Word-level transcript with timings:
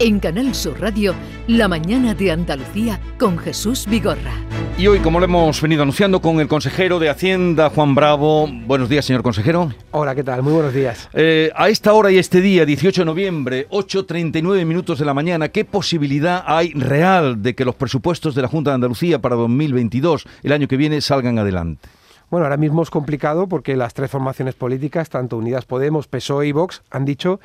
En 0.00 0.20
Canal 0.20 0.54
Sur 0.54 0.80
Radio, 0.80 1.12
La 1.48 1.66
mañana 1.66 2.14
de 2.14 2.30
Andalucía 2.30 3.00
con 3.18 3.36
Jesús 3.36 3.84
Vigorra. 3.88 4.32
Y 4.78 4.86
hoy, 4.86 5.00
como 5.00 5.18
lo 5.18 5.24
hemos 5.24 5.60
venido 5.60 5.82
anunciando 5.82 6.22
con 6.22 6.38
el 6.38 6.46
consejero 6.46 7.00
de 7.00 7.08
Hacienda, 7.08 7.68
Juan 7.68 7.96
Bravo. 7.96 8.46
Buenos 8.46 8.88
días, 8.88 9.04
señor 9.04 9.24
consejero. 9.24 9.72
Hola, 9.90 10.14
¿qué 10.14 10.22
tal? 10.22 10.44
Muy 10.44 10.52
buenos 10.52 10.72
días. 10.72 11.08
Eh, 11.14 11.50
a 11.56 11.68
esta 11.68 11.94
hora 11.94 12.12
y 12.12 12.18
este 12.18 12.40
día, 12.40 12.64
18 12.64 13.00
de 13.00 13.04
noviembre, 13.06 13.66
8.39 13.70 14.64
minutos 14.64 15.00
de 15.00 15.04
la 15.04 15.14
mañana, 15.14 15.48
¿qué 15.48 15.64
posibilidad 15.64 16.44
hay 16.46 16.72
real 16.74 17.42
de 17.42 17.56
que 17.56 17.64
los 17.64 17.74
presupuestos 17.74 18.36
de 18.36 18.42
la 18.42 18.48
Junta 18.48 18.70
de 18.70 18.76
Andalucía 18.76 19.20
para 19.20 19.34
2022, 19.34 20.26
el 20.44 20.52
año 20.52 20.68
que 20.68 20.76
viene, 20.76 21.00
salgan 21.00 21.40
adelante? 21.40 21.88
Bueno, 22.30 22.44
ahora 22.44 22.56
mismo 22.56 22.82
es 22.82 22.90
complicado 22.90 23.48
porque 23.48 23.74
las 23.74 23.94
tres 23.94 24.10
formaciones 24.12 24.54
políticas, 24.54 25.08
tanto 25.08 25.38
Unidas 25.38 25.64
Podemos, 25.64 26.06
PSOE 26.06 26.46
y 26.46 26.52
Vox, 26.52 26.82
han 26.90 27.04
dicho 27.04 27.40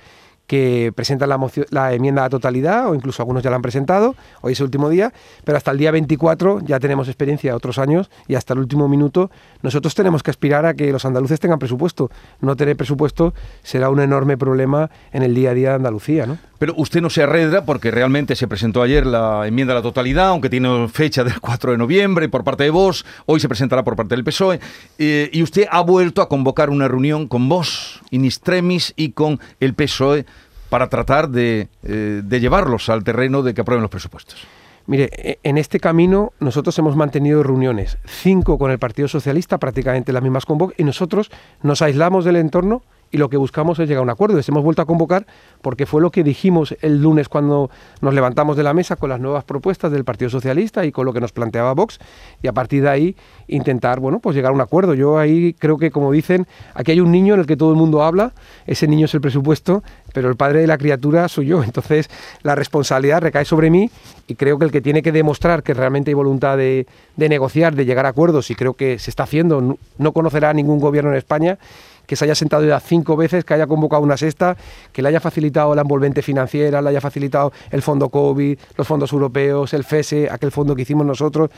que 0.53 0.93
presentan 0.95 1.29
la, 1.29 1.39
la 1.71 1.93
enmienda 1.93 2.21
a 2.21 2.25
la 2.25 2.29
totalidad, 2.29 2.87
o 2.87 2.93
incluso 2.93 3.23
algunos 3.23 3.41
ya 3.41 3.49
la 3.49 3.55
han 3.55 3.63
presentado, 3.63 4.15
hoy 4.41 4.53
es 4.53 4.59
el 4.59 4.65
último 4.65 4.87
día, 4.87 5.11
pero 5.43 5.57
hasta 5.57 5.71
el 5.71 5.79
día 5.79 5.89
24 5.89 6.59
ya 6.59 6.79
tenemos 6.79 7.07
experiencia 7.07 7.49
de 7.49 7.57
otros 7.57 7.79
años 7.79 8.11
y 8.27 8.35
hasta 8.35 8.53
el 8.53 8.59
último 8.59 8.87
minuto 8.87 9.31
nosotros 9.63 9.95
tenemos 9.95 10.21
que 10.21 10.29
aspirar 10.29 10.67
a 10.67 10.75
que 10.75 10.91
los 10.91 11.05
andaluces 11.05 11.39
tengan 11.39 11.57
presupuesto. 11.57 12.11
No 12.39 12.55
tener 12.55 12.77
presupuesto 12.77 13.33
será 13.63 13.89
un 13.89 13.99
enorme 13.99 14.37
problema 14.37 14.91
en 15.11 15.23
el 15.23 15.33
día 15.33 15.49
a 15.49 15.53
día 15.55 15.69
de 15.69 15.75
Andalucía. 15.77 16.27
¿no? 16.27 16.37
Pero 16.59 16.75
usted 16.77 17.01
no 17.01 17.09
se 17.09 17.23
arredra 17.23 17.65
porque 17.65 17.91
realmente 17.91 18.35
se 18.35 18.47
presentó 18.47 18.81
ayer 18.81 19.05
la 19.05 19.47
enmienda 19.47 19.73
a 19.73 19.77
la 19.77 19.81
totalidad, 19.81 20.27
aunque 20.27 20.49
tiene 20.49 20.87
fecha 20.87 21.23
del 21.23 21.41
4 21.41 21.71
de 21.71 21.77
noviembre 21.77 22.29
por 22.29 22.45
parte 22.45 22.63
de 22.63 22.69
vos, 22.69 23.05
hoy 23.25 23.39
se 23.39 23.49
presentará 23.49 23.83
por 23.83 23.95
parte 23.95 24.15
del 24.15 24.23
PSOE, 24.23 24.59
eh, 24.97 25.29
y 25.33 25.43
usted 25.43 25.65
ha 25.69 25.81
vuelto 25.81 26.21
a 26.21 26.29
convocar 26.29 26.69
una 26.69 26.87
reunión 26.87 27.27
con 27.27 27.49
vos, 27.49 28.01
in 28.11 28.23
extremis, 28.23 28.93
y 28.95 29.11
con 29.11 29.41
el 29.59 29.73
PSOE 29.73 30.25
para 30.73 30.89
tratar 30.89 31.29
de, 31.29 31.67
eh, 31.83 32.23
de 32.25 32.39
llevarlos 32.39 32.89
al 32.89 33.03
terreno 33.03 33.43
de 33.43 33.53
que 33.53 33.61
aprueben 33.61 33.83
los 33.83 33.91
presupuestos. 33.91 34.47
Mire, 34.87 35.07
e, 35.13 35.37
en 35.43 35.59
este 35.59 35.79
camino 35.79 36.33
nosotros 36.39 36.75
hemos 36.79 36.95
mantenido 36.95 37.43
reuniones, 37.43 37.99
cinco 38.05 38.57
con 38.57 38.71
el 38.71 38.79
Partido 38.79 39.07
Socialista, 39.07 39.59
prácticamente 39.59 40.11
las 40.11 40.23
mismas 40.23 40.47
con 40.47 40.57
Vox, 40.57 40.73
y 40.79 40.83
nosotros 40.83 41.29
nos 41.61 41.83
aislamos 41.83 42.25
del 42.25 42.37
entorno 42.37 42.81
y 43.13 43.17
lo 43.19 43.29
que 43.29 43.37
buscamos 43.37 43.77
es 43.77 43.87
llegar 43.87 43.99
a 43.99 44.01
un 44.01 44.09
acuerdo. 44.09 44.35
Les 44.37 44.49
hemos 44.49 44.63
vuelto 44.63 44.81
a 44.81 44.85
convocar 44.85 45.27
porque 45.61 45.85
fue 45.85 46.01
lo 46.01 46.09
que 46.09 46.23
dijimos 46.23 46.75
el 46.81 46.99
lunes 46.99 47.29
cuando 47.29 47.69
nos 48.01 48.11
levantamos 48.11 48.57
de 48.57 48.63
la 48.63 48.73
mesa 48.73 48.95
con 48.95 49.07
las 49.07 49.19
nuevas 49.19 49.43
propuestas 49.43 49.91
del 49.91 50.03
Partido 50.03 50.31
Socialista 50.31 50.83
y 50.83 50.91
con 50.91 51.05
lo 51.05 51.13
que 51.13 51.21
nos 51.21 51.31
planteaba 51.31 51.73
Vox 51.73 51.99
y 52.41 52.47
a 52.47 52.53
partir 52.53 52.81
de 52.81 52.89
ahí 52.89 53.15
intentar, 53.47 53.99
bueno, 53.99 54.19
pues 54.19 54.35
llegar 54.35 54.51
a 54.51 54.55
un 54.55 54.61
acuerdo. 54.61 54.95
Yo 54.95 55.19
ahí 55.19 55.53
creo 55.53 55.77
que 55.77 55.91
como 55.91 56.11
dicen, 56.11 56.47
aquí 56.73 56.91
hay 56.91 57.01
un 57.01 57.11
niño 57.11 57.35
en 57.35 57.41
el 57.41 57.45
que 57.45 57.55
todo 57.55 57.69
el 57.69 57.77
mundo 57.77 58.01
habla, 58.01 58.33
ese 58.65 58.87
niño 58.87 59.05
es 59.05 59.13
el 59.13 59.21
presupuesto, 59.21 59.83
pero 60.11 60.27
el 60.27 60.35
padre 60.35 60.61
de 60.61 60.67
la 60.67 60.79
criatura 60.79 61.27
soy 61.27 61.45
yo, 61.45 61.63
entonces 61.63 62.09
la 62.41 62.55
responsabilidad 62.55 63.21
recae 63.21 63.45
sobre 63.45 63.69
mí 63.69 63.91
y 64.25 64.33
creo 64.33 64.57
que 64.57 64.65
el 64.65 64.71
que 64.71 64.81
tiene 64.81 65.03
que 65.03 65.11
demostrar 65.11 65.61
que 65.61 65.75
realmente 65.75 66.09
hay 66.09 66.15
voluntad 66.15 66.57
de, 66.57 66.87
de 67.15 67.29
negociar, 67.29 67.75
de 67.75 67.85
llegar 67.85 68.07
a 68.07 68.09
acuerdos 68.09 68.49
y 68.49 68.55
creo 68.55 68.73
que 68.73 68.97
se 68.97 69.11
está 69.11 69.21
haciendo, 69.21 69.77
no 69.99 70.11
conocerá 70.13 70.51
ningún 70.51 70.79
gobierno 70.79 71.11
en 71.11 71.17
España 71.17 71.59
que 72.05 72.15
se 72.15 72.25
haya 72.25 72.35
sentado 72.35 72.65
ya 72.65 72.79
cinco 72.79 73.15
veces, 73.15 73.45
que 73.45 73.53
haya 73.53 73.67
convocado 73.67 74.01
una 74.01 74.17
sexta, 74.17 74.57
que 74.91 75.01
le 75.01 75.09
haya 75.09 75.19
facilitado 75.19 75.73
la 75.75 75.81
envolvente 75.81 76.21
financiera, 76.21 76.81
le 76.81 76.89
haya 76.89 77.01
facilitado 77.01 77.51
el 77.71 77.81
fondo 77.81 78.09
COVID, 78.09 78.57
los 78.77 78.87
fondos 78.87 79.11
europeos, 79.13 79.73
el 79.73 79.83
FESE, 79.83 80.29
aquel 80.29 80.51
fondo 80.51 80.75
que 80.75 80.83
hicimos 80.83 81.05
nosotros, 81.05 81.49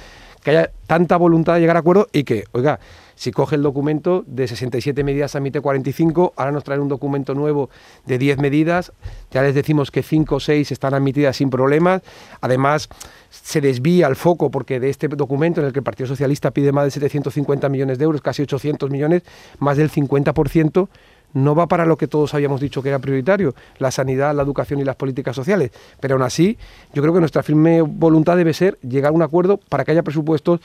que 0.44 0.52
haya 0.52 0.72
tanta 0.88 1.18
voluntad 1.18 1.56
de 1.56 1.62
llegar 1.62 1.76
a 1.76 1.80
acuerdo 1.80 2.08
y 2.12 2.24
que, 2.24 2.46
oiga, 2.52 2.80
si 3.16 3.32
coge 3.32 3.56
el 3.56 3.64
documento 3.64 4.24
de 4.28 4.48
67 4.48 5.04
medidas 5.04 5.36
emite 5.36 5.62
45, 5.62 6.34
ahora 6.36 6.52
nos 6.52 6.64
traen 6.64 6.82
un 6.82 6.90
documento 6.90 7.34
nuevo 7.34 7.70
de 8.06 8.18
10 8.18 8.38
medidas, 8.40 8.92
ya 9.32 9.42
les 9.42 9.56
decimos 9.56 9.92
que 9.92 10.04
5 10.04 10.36
o 10.36 10.40
6 10.40 10.72
están 10.72 10.94
admitidas 10.94 11.38
sin 11.38 11.50
problemas, 11.50 12.02
además 12.42 12.90
se 13.30 13.62
desvía 13.62 14.08
el 14.08 14.16
foco 14.16 14.52
porque 14.52 14.80
de 14.80 14.90
este 14.90 15.08
documento 15.08 15.62
en 15.62 15.68
el 15.68 15.74
que 15.74 15.80
el 15.80 15.84
Partido 15.84 16.08
Socialista 16.08 16.52
pide 16.52 16.72
más 16.72 16.86
de 16.86 16.92
750 16.92 17.70
millones 17.70 17.98
de 17.98 18.04
euros, 18.06 18.22
casi 18.22 18.44
800 18.44 18.90
millones, 18.90 19.24
más 19.60 19.78
del 19.78 19.90
50% 19.90 20.88
no 21.36 21.54
va 21.54 21.68
para 21.68 21.86
lo 21.86 21.98
que 21.98 22.08
todos 22.08 22.34
habíamos 22.34 22.62
dicho 22.62 22.82
que 22.82 22.90
era 22.90 23.00
prioritario, 23.00 23.54
la 23.78 23.92
sanidad, 23.92 24.34
la 24.34 24.42
educación 24.42 24.80
y 24.80 24.86
las 24.86 24.96
políticas 24.96 25.36
sociales. 25.36 25.72
Pero 26.00 26.16
aún 26.16 26.24
así, 26.24 26.58
yo 26.94 27.02
creo 27.02 27.14
que 27.14 27.20
nuestra 27.20 27.44
firme 27.44 27.82
voluntad 27.82 28.38
debe 28.38 28.54
ser 28.54 28.80
llegar 28.82 29.12
a 29.12 29.16
un 29.16 29.22
acuerdo 29.22 29.58
para 29.58 29.84
que 29.84 29.92
haya 29.92 30.02
presupuestos, 30.02 30.62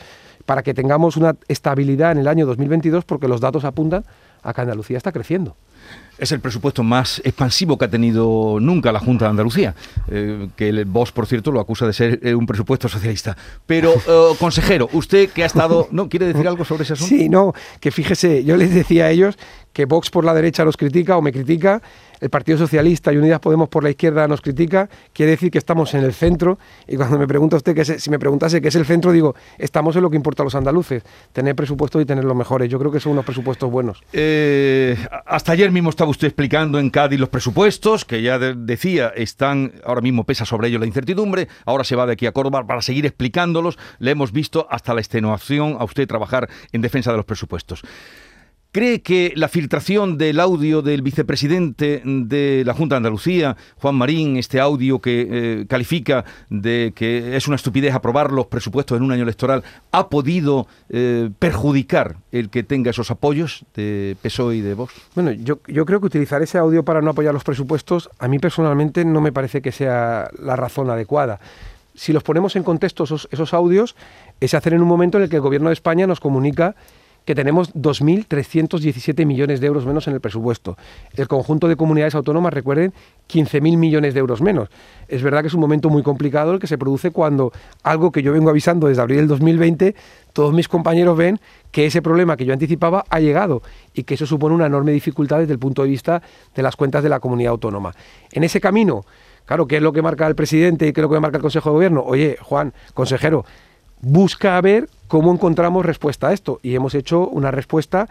para 0.47 0.63
que 0.63 0.73
tengamos 0.73 1.17
una 1.17 1.35
estabilidad 1.49 2.13
en 2.13 2.19
el 2.19 2.29
año 2.29 2.47
2022, 2.47 3.05
porque 3.05 3.27
los 3.27 3.41
datos 3.41 3.65
apuntan 3.65 4.05
a 4.43 4.55
que 4.55 4.61
Andalucía 4.61 4.97
está 4.97 5.13
creciendo. 5.13 5.57
Es 6.19 6.33
el 6.33 6.41
presupuesto 6.41 6.83
más 6.83 7.21
expansivo 7.25 7.79
que 7.79 7.87
ha 7.87 7.91
tenido 7.91 8.59
nunca 8.61 8.93
la 8.93 9.01
Junta 9.01 9.25
de 9.25 9.31
Andalucía, 9.31 9.75
eh, 10.09 10.49
que 10.55 10.69
el 10.69 10.85
vos, 10.85 11.13
por 11.13 11.27
cierto, 11.27 11.51
lo 11.51 11.61
acusa 11.61 11.87
de 11.87 11.95
ser 11.95 12.21
eh, 12.23 12.35
un 12.35 12.47
presupuesto 12.47 12.89
socialista. 12.89 13.37
Pero, 13.67 13.95
eh, 14.07 14.35
consejero, 14.39 14.89
usted 14.93 15.31
que 15.31 15.43
ha 15.43 15.47
estado... 15.47 15.89
¿No 15.91 16.11
quiere 16.11 16.27
decir 16.27 16.47
algo 16.47 16.65
sobre 16.65 16.85
ese 16.85 16.93
asunto? 16.93 17.09
Sí, 17.09 17.29
no, 17.31 17.55
que 17.81 17.91
fíjese, 17.91 18.45
yo 18.45 18.57
les 18.57 18.75
decía 18.75 19.07
a 19.07 19.11
ellos 19.11 19.39
que 19.73 19.85
Vox 19.85 20.11
por 20.11 20.25
la 20.25 20.35
derecha 20.35 20.65
los 20.65 20.77
critica 20.77 21.17
o 21.17 21.23
me 21.23 21.33
critica, 21.33 21.81
el 22.21 22.29
Partido 22.29 22.59
Socialista 22.59 23.13
y 23.13 23.17
Unidas 23.17 23.41
Podemos 23.41 23.69
por 23.69 23.83
la 23.83 23.91
izquierda 23.91 24.29
nos 24.29 24.41
critica, 24.41 24.89
quiere 25.13 25.33
decir 25.33 25.51
que 25.51 25.59
estamos 25.59 25.95
en 25.95 26.05
el 26.05 26.13
centro 26.13 26.59
y 26.87 26.97
cuando 26.97 27.19
me 27.19 27.27
pregunta 27.27 27.57
usted, 27.57 27.75
que 27.75 27.85
si 27.85 28.11
me 28.11 28.19
preguntase 28.19 28.61
qué 28.61 28.69
es 28.69 28.75
el 28.75 28.85
centro, 28.85 29.13
digo, 29.13 29.35
estamos 29.59 29.97
en 29.97 30.03
lo 30.03 30.11
que 30.11 30.17
importa 30.17 30.43
a 30.43 30.45
los 30.45 30.55
andaluces, 30.55 31.03
tener 31.33 31.55
presupuestos 31.55 32.03
y 32.03 32.05
tener 32.05 32.25
los 32.25 32.37
mejores. 32.37 32.69
Yo 32.69 32.79
creo 32.79 32.93
que 32.93 33.01
son 33.01 33.13
unos 33.13 33.25
presupuestos 33.25 33.71
buenos. 33.71 34.03
Eh, 34.13 34.97
hasta 35.27 35.53
ayer 35.53 35.71
mismo 35.71 35.91
estaba 35.91 36.11
usted 36.11 36.27
explicando 36.27 36.79
en 36.79 36.91
Cádiz 36.91 37.19
los 37.19 37.29
presupuestos, 37.29 38.05
que 38.05 38.23
ya 38.23 38.39
decía, 38.39 39.09
están, 39.17 39.73
ahora 39.85 40.01
mismo 40.01 40.25
pesa 40.25 40.45
sobre 40.45 40.69
ellos 40.69 40.81
la 40.81 40.87
incertidumbre, 40.87 41.49
ahora 41.65 41.85
se 41.85 41.97
va 41.97 42.07
de 42.07 42.13
aquí 42.13 42.27
a 42.27 42.33
Córdoba 42.33 42.67
para 42.67 42.83
seguir 42.83 43.07
explicándolos, 43.07 43.79
le 43.99 44.11
hemos 44.11 44.33
visto 44.33 44.67
hasta 44.71 44.95
la 44.95 45.01
extenuación 45.01 45.77
a 45.79 45.85
usted 45.85 46.07
trabajar 46.07 46.49
en 46.73 46.83
defensa 46.83 47.11
de 47.11 47.17
los 47.17 47.27
presupuestos. 47.27 47.83
¿Cree 48.73 49.03
que 49.03 49.33
la 49.35 49.49
filtración 49.49 50.17
del 50.17 50.39
audio 50.39 50.81
del 50.81 51.03
vicepresidente 51.03 52.03
de 52.05 52.63
la 52.65 52.73
Junta 52.73 52.95
de 52.95 52.99
Andalucía, 52.99 53.57
Juan 53.79 53.97
Marín, 53.97 54.37
este 54.37 54.61
audio 54.61 55.01
que 55.01 55.27
eh, 55.29 55.67
califica 55.67 56.25
de 56.51 56.93
que 56.95 57.37
es 57.37 57.49
una 57.49 57.57
estupidez 57.57 57.93
aprobar 57.95 58.31
los 58.31 58.47
presupuestos 58.47 58.97
en 58.97 59.03
un 59.03 59.11
año 59.11 59.25
electoral, 59.25 59.65
ha 59.91 60.09
podido 60.09 60.69
eh, 60.89 61.31
perjudicar 61.41 62.19
el 62.31 62.49
que 62.49 62.63
tenga 62.63 62.93
esos 62.93 63.11
apoyos 63.11 63.65
de 63.75 64.17
PSOE 64.23 64.59
y 64.59 64.61
de 64.61 64.75
Vox? 64.75 64.95
Bueno, 65.17 65.33
yo, 65.33 65.59
creo 65.59 65.99
que 65.99 66.07
utilizar 66.07 66.41
ese 66.41 66.57
audio 66.57 66.85
para 66.85 67.01
no 67.01 67.11
apoyar 67.11 67.35
los 67.35 67.43
presupuestos, 67.43 68.09
a 68.21 68.29
mí 68.29 68.39
personalmente 68.39 69.05
no 69.05 69.21
me 69.21 69.33
parece 69.33 69.63
que 69.63 69.73
sea 69.73 70.31
la 70.39 70.55
razón 70.55 70.91
adecuada 70.91 71.41
si 71.93 72.13
los 72.13 72.23
ponemos 72.23 72.55
en 72.57 72.63
contexto 72.63 73.03
esos, 73.03 73.53
audios, 73.53 73.97
es 74.39 74.55
hacer 74.55 74.73
en 74.73 74.81
un 74.81 74.89
momento 74.89 75.19
en 75.19 75.25
el 75.25 75.29
que 75.29 75.37
el 75.37 75.43
Gobierno 75.43 75.69
de 75.69 75.75
España 75.75 76.07
nos 76.07 76.21
comunica 76.21 76.77
que 77.25 77.35
tenemos 77.35 77.75
2.317 77.75 79.27
millones 79.27 79.61
de 79.61 79.67
euros 79.67 79.87
menos 79.87 80.09
en 80.09 80.15
el 80.15 80.21
presupuesto. 80.21 80.77
El 81.15 81.29
conjunto 81.29 81.69
de 81.69 81.77
comunidades 81.77 82.15
autónomas, 82.15 82.53
recuerden, 82.53 82.93
15.000 83.29 83.77
millones 83.77 84.15
de 84.15 84.21
euros 84.21 84.41
menos. 84.41 84.69
Es 85.09 85.23
verdad 85.23 85.43
que 85.43 85.49
es 85.49 85.55
un 85.55 85.61
momento 85.61 85.91
muy 85.91 86.03
complicado 86.03 86.53
el 86.53 86.59
que 86.59 86.67
se 86.67 86.79
produce 86.79 87.11
cuando 87.11 87.53
algo 87.83 88.11
que 88.11 88.23
yo 88.23 88.33
vengo 88.33 88.51
avisando 88.51 88.89
desde 88.89 89.03
abril 89.03 89.19
del 89.19 89.29
2020, 89.29 89.95
todos 90.33 90.53
mis 90.53 90.69
compañeros 90.69 91.17
ven 91.17 91.41
que 91.71 91.87
ese 91.87 92.03
problema 92.03 92.37
que 92.37 92.45
yo 92.45 92.53
anticipaba 92.53 93.05
ha 93.09 93.21
llegado 93.21 93.63
y 93.95 94.05
que 94.05 94.15
eso 94.15 94.27
supone 94.27 94.55
una 94.55 94.67
enorme 94.67 94.93
dificultad 94.93 95.39
desde 95.39 95.53
el 95.53 95.59
punto 95.59 95.83
de 95.83 95.89
vista 95.89 96.23
de 96.55 96.63
las 96.63 96.77
cuentas 96.77 97.03
de 97.03 97.09
la 97.09 97.21
comunidad 97.21 97.53
autónoma. 97.53 97.95
En 98.33 98.45
ese 98.45 98.61
camino, 98.61 99.05
claro, 99.45 99.67
¿qué 99.67 99.77
es 99.77 99.83
lo 99.83 99.93
que 99.93 100.03
marca 100.03 100.27
el 100.27 100.35
presidente 100.35 100.87
y 100.87 100.93
qué 100.93 101.01
es 101.01 101.03
lo 101.03 101.11
que 101.11 101.21
marca 101.21 101.37
el 101.37 101.43
Consejo 101.43 101.71
de 101.71 101.75
Gobierno? 101.75 102.03
Oye, 102.03 102.37
Juan, 102.41 102.73
consejero, 102.95 103.45
busca 104.01 104.61
ver 104.61 104.89
cómo 105.11 105.33
encontramos 105.33 105.85
respuesta 105.85 106.29
a 106.29 106.33
esto. 106.33 106.61
Y 106.63 106.77
hemos 106.77 106.95
hecho 106.95 107.27
una 107.27 107.51
respuesta 107.51 108.09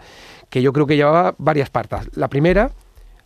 que 0.50 0.60
yo 0.60 0.72
creo 0.74 0.86
que 0.86 0.96
llevaba 0.96 1.34
varias 1.38 1.70
partes. 1.70 2.14
La 2.14 2.28
primera, 2.28 2.72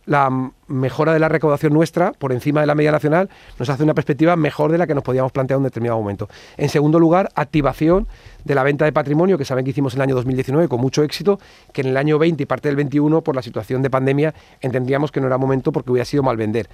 la 0.05 0.51
mejora 0.67 1.13
de 1.13 1.19
la 1.19 1.29
recaudación 1.29 1.73
nuestra 1.73 2.11
por 2.13 2.31
encima 2.31 2.61
de 2.61 2.67
la 2.67 2.75
media 2.75 2.91
nacional 2.91 3.29
nos 3.59 3.69
hace 3.69 3.83
una 3.83 3.93
perspectiva 3.93 4.35
mejor 4.35 4.71
de 4.71 4.77
la 4.77 4.87
que 4.87 4.95
nos 4.95 5.03
podíamos 5.03 5.31
plantear 5.31 5.57
en 5.57 5.61
un 5.61 5.65
determinado 5.65 5.99
momento. 5.99 6.27
En 6.57 6.69
segundo 6.69 6.99
lugar, 6.99 7.29
activación 7.35 8.07
de 8.43 8.55
la 8.55 8.63
venta 8.63 8.85
de 8.85 8.91
patrimonio, 8.91 9.37
que 9.37 9.45
saben 9.45 9.65
que 9.65 9.71
hicimos 9.71 9.93
en 9.93 9.99
el 9.99 10.03
año 10.03 10.15
2019 10.15 10.67
con 10.67 10.79
mucho 10.79 11.03
éxito, 11.03 11.39
que 11.73 11.81
en 11.81 11.87
el 11.87 11.97
año 11.97 12.19
20 12.19 12.43
y 12.43 12.45
parte 12.45 12.69
del 12.69 12.75
21, 12.75 13.21
por 13.21 13.35
la 13.35 13.41
situación 13.41 13.81
de 13.81 13.89
pandemia, 13.89 14.33
entendíamos 14.61 15.11
que 15.11 15.19
no 15.19 15.27
era 15.27 15.37
momento 15.37 15.71
porque 15.71 15.91
hubiera 15.91 16.05
sido 16.05 16.21
mal 16.21 16.37
vender. 16.37 16.69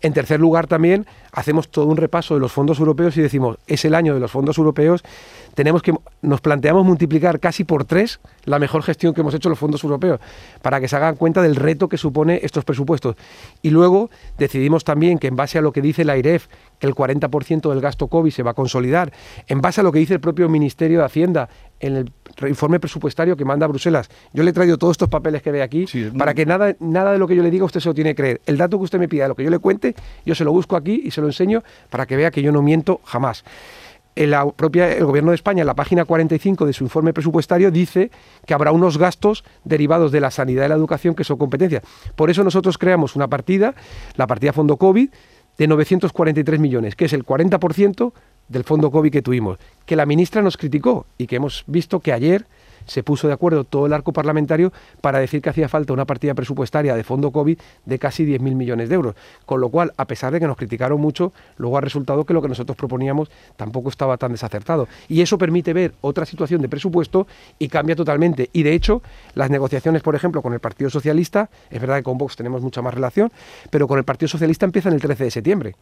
En 0.00 0.12
tercer 0.12 0.40
lugar, 0.40 0.66
también 0.66 1.06
hacemos 1.30 1.68
todo 1.68 1.86
un 1.86 1.96
repaso 1.96 2.34
de 2.34 2.40
los 2.40 2.50
fondos 2.50 2.80
europeos 2.80 3.16
y 3.16 3.22
decimos, 3.22 3.56
es 3.68 3.84
el 3.84 3.94
año 3.94 4.14
de 4.14 4.20
los 4.20 4.30
fondos 4.30 4.58
europeos, 4.58 5.04
tenemos 5.54 5.82
que, 5.82 5.94
nos 6.22 6.40
planteamos 6.40 6.84
multiplicar 6.84 7.38
casi 7.38 7.62
por 7.62 7.84
tres 7.84 8.18
la 8.44 8.58
mejor 8.58 8.82
gestión 8.82 9.14
que 9.14 9.20
hemos 9.20 9.34
hecho 9.34 9.48
los 9.48 9.58
fondos 9.58 9.84
europeos, 9.84 10.20
para 10.60 10.80
que 10.80 10.88
se 10.88 10.96
hagan 10.96 11.14
cuenta 11.14 11.40
del 11.40 11.54
reto 11.54 11.88
que 11.88 11.98
supone 11.98 12.40
estos 12.42 12.64
presupuestos. 12.64 13.14
Y 13.62 13.70
luego 13.70 14.10
decidimos 14.38 14.84
también 14.84 15.18
que 15.18 15.28
en 15.28 15.36
base 15.36 15.58
a 15.58 15.60
lo 15.60 15.72
que 15.72 15.80
dice 15.80 16.04
la 16.04 16.16
IREF, 16.16 16.48
que 16.78 16.86
el 16.86 16.94
40% 16.94 17.68
del 17.70 17.80
gasto 17.80 18.08
COVID 18.08 18.30
se 18.30 18.42
va 18.42 18.52
a 18.52 18.54
consolidar, 18.54 19.12
en 19.46 19.60
base 19.60 19.80
a 19.80 19.84
lo 19.84 19.92
que 19.92 19.98
dice 19.98 20.14
el 20.14 20.20
propio 20.20 20.48
Ministerio 20.48 20.98
de 20.98 21.04
Hacienda 21.04 21.48
en 21.80 21.96
el 21.96 22.12
informe 22.48 22.80
presupuestario 22.80 23.36
que 23.36 23.44
manda 23.44 23.66
a 23.66 23.68
Bruselas. 23.68 24.08
Yo 24.32 24.42
le 24.42 24.50
he 24.50 24.52
traído 24.52 24.78
todos 24.78 24.92
estos 24.92 25.08
papeles 25.08 25.42
que 25.42 25.50
ve 25.52 25.62
aquí 25.62 25.86
para 26.16 26.34
que 26.34 26.46
nada, 26.46 26.74
nada 26.80 27.12
de 27.12 27.18
lo 27.18 27.28
que 27.28 27.36
yo 27.36 27.42
le 27.42 27.50
diga 27.50 27.64
usted 27.64 27.80
se 27.80 27.88
lo 27.88 27.94
tiene 27.94 28.10
que 28.10 28.16
creer. 28.16 28.40
El 28.46 28.56
dato 28.56 28.78
que 28.78 28.84
usted 28.84 28.98
me 28.98 29.08
pida, 29.08 29.28
lo 29.28 29.34
que 29.34 29.44
yo 29.44 29.50
le 29.50 29.58
cuente, 29.58 29.94
yo 30.24 30.34
se 30.34 30.44
lo 30.44 30.52
busco 30.52 30.76
aquí 30.76 31.02
y 31.04 31.10
se 31.10 31.20
lo 31.20 31.26
enseño 31.26 31.62
para 31.90 32.06
que 32.06 32.16
vea 32.16 32.30
que 32.30 32.42
yo 32.42 32.52
no 32.52 32.62
miento 32.62 33.00
jamás. 33.04 33.44
El, 34.14 34.34
Gobierno 34.34 35.30
de 35.30 35.34
España, 35.34 35.62
en 35.62 35.66
la 35.66 35.74
página 35.74 36.04
45 36.04 36.66
de 36.66 36.72
su 36.72 36.84
informe 36.84 37.12
presupuestario, 37.12 37.70
dice 37.70 38.10
que 38.46 38.54
habrá 38.54 38.72
unos 38.72 38.98
gastos 38.98 39.44
derivados 39.64 40.12
de 40.12 40.20
la 40.20 40.30
sanidad 40.30 40.66
y 40.66 40.68
la 40.68 40.74
educación 40.74 41.14
que 41.14 41.24
son 41.24 41.38
competencia. 41.38 41.82
Por 42.14 42.30
eso 42.30 42.44
nosotros 42.44 42.78
creamos 42.78 43.16
una 43.16 43.28
partida, 43.28 43.74
la 44.16 44.26
partida 44.26 44.52
Fondo 44.52 44.76
COVID, 44.76 45.08
de 45.58 45.66
943 45.66 46.60
millones, 46.60 46.96
que 46.96 47.06
es 47.06 47.12
el 47.12 47.24
40% 47.24 48.12
del 48.48 48.64
fondo 48.64 48.90
COVID 48.90 49.10
que 49.10 49.22
tuvimos, 49.22 49.58
que 49.86 49.96
la 49.96 50.06
ministra 50.06 50.42
nos 50.42 50.56
criticó 50.56 51.06
y 51.18 51.26
que 51.26 51.36
hemos 51.36 51.64
visto 51.66 52.00
que 52.00 52.12
ayer 52.12 52.46
se 52.86 53.02
puso 53.02 53.28
de 53.28 53.34
acuerdo 53.34 53.64
todo 53.64 53.86
el 53.86 53.92
arco 53.92 54.12
parlamentario 54.12 54.72
para 55.00 55.18
decir 55.18 55.42
que 55.42 55.50
hacía 55.50 55.68
falta 55.68 55.92
una 55.92 56.04
partida 56.04 56.34
presupuestaria 56.34 56.94
de 56.94 57.04
fondo 57.04 57.30
COVID 57.30 57.58
de 57.84 57.98
casi 57.98 58.24
10.000 58.26 58.54
millones 58.54 58.88
de 58.88 58.94
euros. 58.94 59.14
Con 59.46 59.60
lo 59.60 59.68
cual, 59.68 59.92
a 59.96 60.06
pesar 60.06 60.32
de 60.32 60.40
que 60.40 60.46
nos 60.46 60.56
criticaron 60.56 61.00
mucho, 61.00 61.32
luego 61.56 61.78
ha 61.78 61.80
resultado 61.80 62.24
que 62.24 62.34
lo 62.34 62.42
que 62.42 62.48
nosotros 62.48 62.76
proponíamos 62.76 63.30
tampoco 63.56 63.88
estaba 63.88 64.16
tan 64.16 64.32
desacertado. 64.32 64.88
Y 65.08 65.20
eso 65.20 65.38
permite 65.38 65.72
ver 65.72 65.94
otra 66.00 66.26
situación 66.26 66.62
de 66.62 66.68
presupuesto 66.68 67.26
y 67.58 67.68
cambia 67.68 67.96
totalmente. 67.96 68.50
Y 68.52 68.62
de 68.62 68.74
hecho, 68.74 69.02
las 69.34 69.50
negociaciones, 69.50 70.02
por 70.02 70.14
ejemplo, 70.14 70.42
con 70.42 70.52
el 70.52 70.60
Partido 70.60 70.90
Socialista, 70.90 71.50
es 71.70 71.80
verdad 71.80 71.96
que 71.96 72.02
con 72.02 72.18
Vox 72.18 72.36
tenemos 72.36 72.62
mucha 72.62 72.82
más 72.82 72.94
relación, 72.94 73.32
pero 73.70 73.88
con 73.88 73.98
el 73.98 74.04
Partido 74.04 74.28
Socialista 74.28 74.66
empiezan 74.66 74.92
el 74.92 75.00
13 75.00 75.24
de 75.24 75.30
septiembre. 75.30 75.74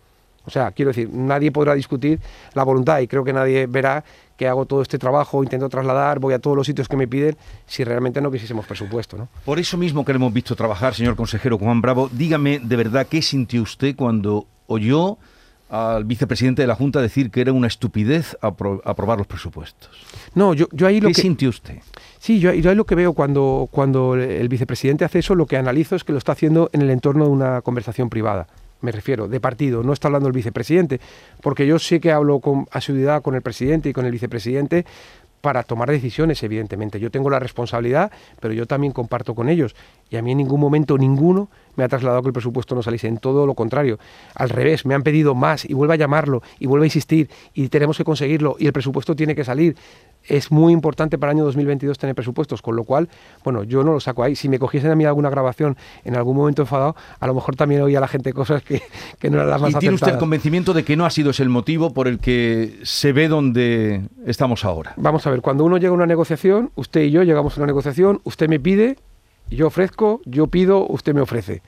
O 0.44 0.50
sea, 0.50 0.70
quiero 0.72 0.90
decir, 0.90 1.08
nadie 1.12 1.52
podrá 1.52 1.74
discutir 1.74 2.18
la 2.54 2.64
voluntad 2.64 3.00
y 3.00 3.06
creo 3.06 3.24
que 3.24 3.32
nadie 3.32 3.66
verá 3.66 4.04
que 4.36 4.48
hago 4.48 4.64
todo 4.64 4.80
este 4.80 4.98
trabajo, 4.98 5.42
intento 5.44 5.68
trasladar, 5.68 6.18
voy 6.18 6.32
a 6.32 6.38
todos 6.38 6.56
los 6.56 6.66
sitios 6.66 6.88
que 6.88 6.96
me 6.96 7.06
piden, 7.06 7.36
si 7.66 7.84
realmente 7.84 8.22
no 8.22 8.30
quisiésemos 8.30 8.64
presupuesto. 8.64 9.18
¿no? 9.18 9.28
Por 9.44 9.58
eso 9.58 9.76
mismo 9.76 10.02
que 10.02 10.12
le 10.12 10.16
hemos 10.16 10.32
visto 10.32 10.56
trabajar, 10.56 10.94
señor 10.94 11.14
consejero 11.14 11.58
Juan 11.58 11.82
Bravo, 11.82 12.08
dígame 12.10 12.58
de 12.58 12.76
verdad 12.76 13.06
qué 13.06 13.20
sintió 13.20 13.60
usted 13.60 13.94
cuando 13.94 14.46
oyó 14.66 15.18
al 15.68 16.04
vicepresidente 16.04 16.62
de 16.62 16.68
la 16.68 16.74
Junta 16.74 17.00
decir 17.00 17.30
que 17.30 17.42
era 17.42 17.52
una 17.52 17.66
estupidez 17.66 18.36
aprobar 18.40 19.18
los 19.18 19.26
presupuestos. 19.26 19.90
No, 20.34 20.54
yo, 20.54 20.66
yo 20.72 20.86
ahí 20.86 21.00
lo 21.00 21.08
¿Qué 21.08 21.14
sintió 21.14 21.50
usted? 21.50 21.78
Sí, 22.18 22.40
yo, 22.40 22.52
yo, 22.54 22.70
ahí 22.70 22.76
lo 22.76 22.86
que 22.86 22.94
veo 22.94 23.12
cuando, 23.12 23.68
cuando 23.70 24.14
el 24.14 24.48
vicepresidente 24.48 25.04
hace 25.04 25.20
eso, 25.20 25.34
lo 25.34 25.46
que 25.46 25.58
analizo 25.58 25.96
es 25.96 26.02
que 26.02 26.12
lo 26.12 26.18
está 26.18 26.32
haciendo 26.32 26.70
en 26.72 26.80
el 26.80 26.90
entorno 26.90 27.26
de 27.26 27.30
una 27.30 27.60
conversación 27.60 28.08
privada 28.08 28.48
me 28.80 28.92
refiero, 28.92 29.28
de 29.28 29.40
partido, 29.40 29.82
no 29.82 29.92
está 29.92 30.08
hablando 30.08 30.28
el 30.28 30.34
vicepresidente, 30.34 31.00
porque 31.42 31.66
yo 31.66 31.78
sé 31.78 32.00
que 32.00 32.12
hablo 32.12 32.40
con 32.40 32.66
asiduidad 32.70 33.22
con 33.22 33.34
el 33.34 33.42
presidente 33.42 33.88
y 33.88 33.92
con 33.92 34.06
el 34.06 34.12
vicepresidente 34.12 34.84
para 35.40 35.62
tomar 35.62 35.90
decisiones, 35.90 36.42
evidentemente. 36.42 37.00
Yo 37.00 37.10
tengo 37.10 37.30
la 37.30 37.38
responsabilidad, 37.38 38.12
pero 38.40 38.52
yo 38.52 38.66
también 38.66 38.92
comparto 38.92 39.34
con 39.34 39.48
ellos. 39.48 39.74
Y 40.10 40.16
a 40.16 40.22
mí 40.22 40.32
en 40.32 40.38
ningún 40.38 40.60
momento 40.60 40.98
ninguno 40.98 41.48
me 41.76 41.84
ha 41.84 41.88
trasladado 41.88 42.22
que 42.22 42.28
el 42.28 42.32
presupuesto 42.32 42.74
no 42.74 42.82
saliese. 42.82 43.08
En 43.08 43.18
todo 43.18 43.46
lo 43.46 43.54
contrario. 43.54 43.98
Al 44.34 44.50
revés, 44.50 44.84
me 44.84 44.94
han 44.94 45.02
pedido 45.02 45.34
más 45.34 45.64
y 45.64 45.72
vuelve 45.72 45.94
a 45.94 45.96
llamarlo 45.96 46.42
y 46.58 46.66
vuelve 46.66 46.84
a 46.84 46.88
insistir 46.88 47.30
y 47.54 47.68
tenemos 47.68 47.96
que 47.96 48.04
conseguirlo 48.04 48.56
y 48.58 48.66
el 48.66 48.72
presupuesto 48.72 49.16
tiene 49.16 49.34
que 49.34 49.44
salir 49.44 49.76
es 50.24 50.50
muy 50.50 50.72
importante 50.72 51.18
para 51.18 51.32
el 51.32 51.38
año 51.38 51.44
2022 51.44 51.98
tener 51.98 52.14
presupuestos, 52.14 52.62
con 52.62 52.76
lo 52.76 52.84
cual, 52.84 53.08
bueno, 53.44 53.64
yo 53.64 53.82
no 53.82 53.92
lo 53.92 54.00
saco 54.00 54.22
ahí. 54.22 54.36
Si 54.36 54.48
me 54.48 54.58
cogiesen 54.58 54.90
a 54.90 54.94
mí 54.94 55.04
alguna 55.04 55.30
grabación 55.30 55.76
en 56.04 56.16
algún 56.16 56.36
momento 56.36 56.62
enfadado, 56.62 56.96
a 57.18 57.26
lo 57.26 57.34
mejor 57.34 57.56
también 57.56 57.82
oía 57.82 57.98
a 57.98 58.00
la 58.00 58.08
gente 58.08 58.32
cosas 58.32 58.62
que, 58.62 58.82
no 59.22 59.36
eran 59.36 59.50
las 59.50 59.60
más 59.60 59.70
¿Y 59.70 59.74
tiene 59.74 59.94
usted 59.94 60.12
el 60.12 60.18
convencimiento 60.18 60.72
de 60.72 60.84
que 60.84 60.96
no 60.96 61.04
ha 61.04 61.10
sido 61.10 61.30
ese 61.30 61.42
el 61.42 61.48
motivo 61.48 61.92
por 61.92 62.06
el 62.06 62.18
que 62.18 62.78
se 62.82 63.12
ve 63.12 63.28
donde 63.28 64.02
estamos 64.26 64.64
ahora? 64.64 64.94
Vamos 64.96 65.26
a 65.26 65.30
ver, 65.30 65.40
cuando 65.40 65.64
uno 65.64 65.78
llega 65.78 65.90
a 65.90 65.94
una 65.94 66.06
negociación, 66.06 66.70
usted 66.74 67.02
y 67.02 67.10
yo 67.10 67.22
llegamos 67.22 67.56
a 67.56 67.60
una 67.60 67.66
negociación, 67.66 68.20
usted 68.24 68.48
me 68.48 68.60
pide, 68.60 68.98
yo 69.50 69.66
ofrezco, 69.66 70.20
yo 70.24 70.46
pido, 70.46 70.86
usted 70.86 71.14
me 71.14 71.20
ofrece. 71.20 71.62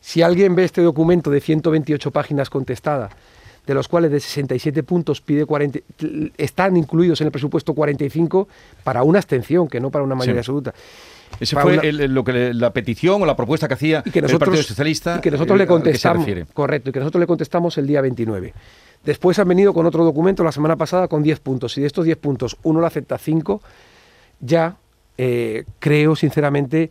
Si 0.00 0.22
alguien 0.22 0.54
ve 0.54 0.64
este 0.64 0.82
documento 0.82 1.30
de 1.30 1.40
128 1.40 2.10
páginas 2.12 2.50
contestada, 2.50 3.10
de 3.66 3.74
los 3.74 3.88
cuales 3.88 4.10
de 4.10 4.20
67 4.20 4.82
puntos 4.82 5.20
pide 5.20 5.44
40, 5.44 5.80
están 6.36 6.76
incluidos 6.76 7.20
en 7.20 7.26
el 7.26 7.32
presupuesto 7.32 7.74
45 7.74 8.48
para 8.84 9.02
una 9.02 9.18
abstención, 9.18 9.68
que 9.68 9.80
no 9.80 9.90
para 9.90 10.04
una 10.04 10.14
mayoría 10.14 10.40
absoluta. 10.40 10.72
Esa 11.40 11.60
fue 11.60 11.92
lo 11.92 12.22
que 12.22 12.54
la 12.54 12.72
petición 12.72 13.22
o 13.22 13.26
la 13.26 13.36
propuesta 13.36 13.66
que 13.66 13.74
hacía 13.74 14.02
el 14.06 14.38
Partido 14.38 14.62
Socialista. 14.62 15.16
Y 15.18 15.20
que 15.20 15.30
nosotros 15.32 15.58
le 15.58 15.64
eh, 15.64 15.66
contestamos. 15.66 16.26
Correcto, 16.54 16.90
y 16.90 16.92
que 16.92 17.00
nosotros 17.00 17.20
le 17.20 17.26
contestamos 17.26 17.76
el 17.78 17.86
día 17.86 18.00
29. 18.00 18.54
Después 19.04 19.38
han 19.38 19.48
venido 19.48 19.74
con 19.74 19.84
otro 19.86 20.04
documento 20.04 20.44
la 20.44 20.52
semana 20.52 20.76
pasada 20.76 21.08
con 21.08 21.22
10 21.22 21.40
puntos. 21.40 21.76
Y 21.76 21.80
de 21.80 21.88
estos 21.88 22.04
10 22.04 22.18
puntos, 22.18 22.56
uno 22.62 22.80
lo 22.80 22.86
acepta 22.86 23.18
5, 23.18 23.60
ya 24.40 24.76
eh, 25.18 25.64
creo 25.78 26.14
sinceramente 26.14 26.90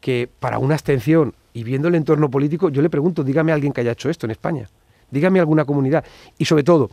que 0.00 0.28
para 0.38 0.58
una 0.58 0.74
abstención 0.74 1.34
y 1.52 1.64
viendo 1.64 1.88
el 1.88 1.94
entorno 1.94 2.30
político, 2.30 2.68
yo 2.68 2.82
le 2.82 2.90
pregunto, 2.90 3.24
dígame 3.24 3.52
a 3.52 3.54
alguien 3.54 3.72
que 3.72 3.80
haya 3.80 3.92
hecho 3.92 4.10
esto 4.10 4.26
en 4.26 4.32
España. 4.32 4.68
Dígame 5.10 5.40
alguna 5.40 5.64
comunidad. 5.64 6.04
Y 6.38 6.44
sobre 6.44 6.62
todo, 6.62 6.90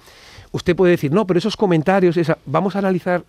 usted 0.52 0.76
puede 0.76 0.92
decir, 0.92 1.12
no, 1.12 1.26
pero 1.28 1.38
esos 1.38 1.56
comentarios, 1.56 2.18
esa, 2.18 2.38
vamos 2.46 2.76
a 2.76 2.80
analizar, 2.80 3.24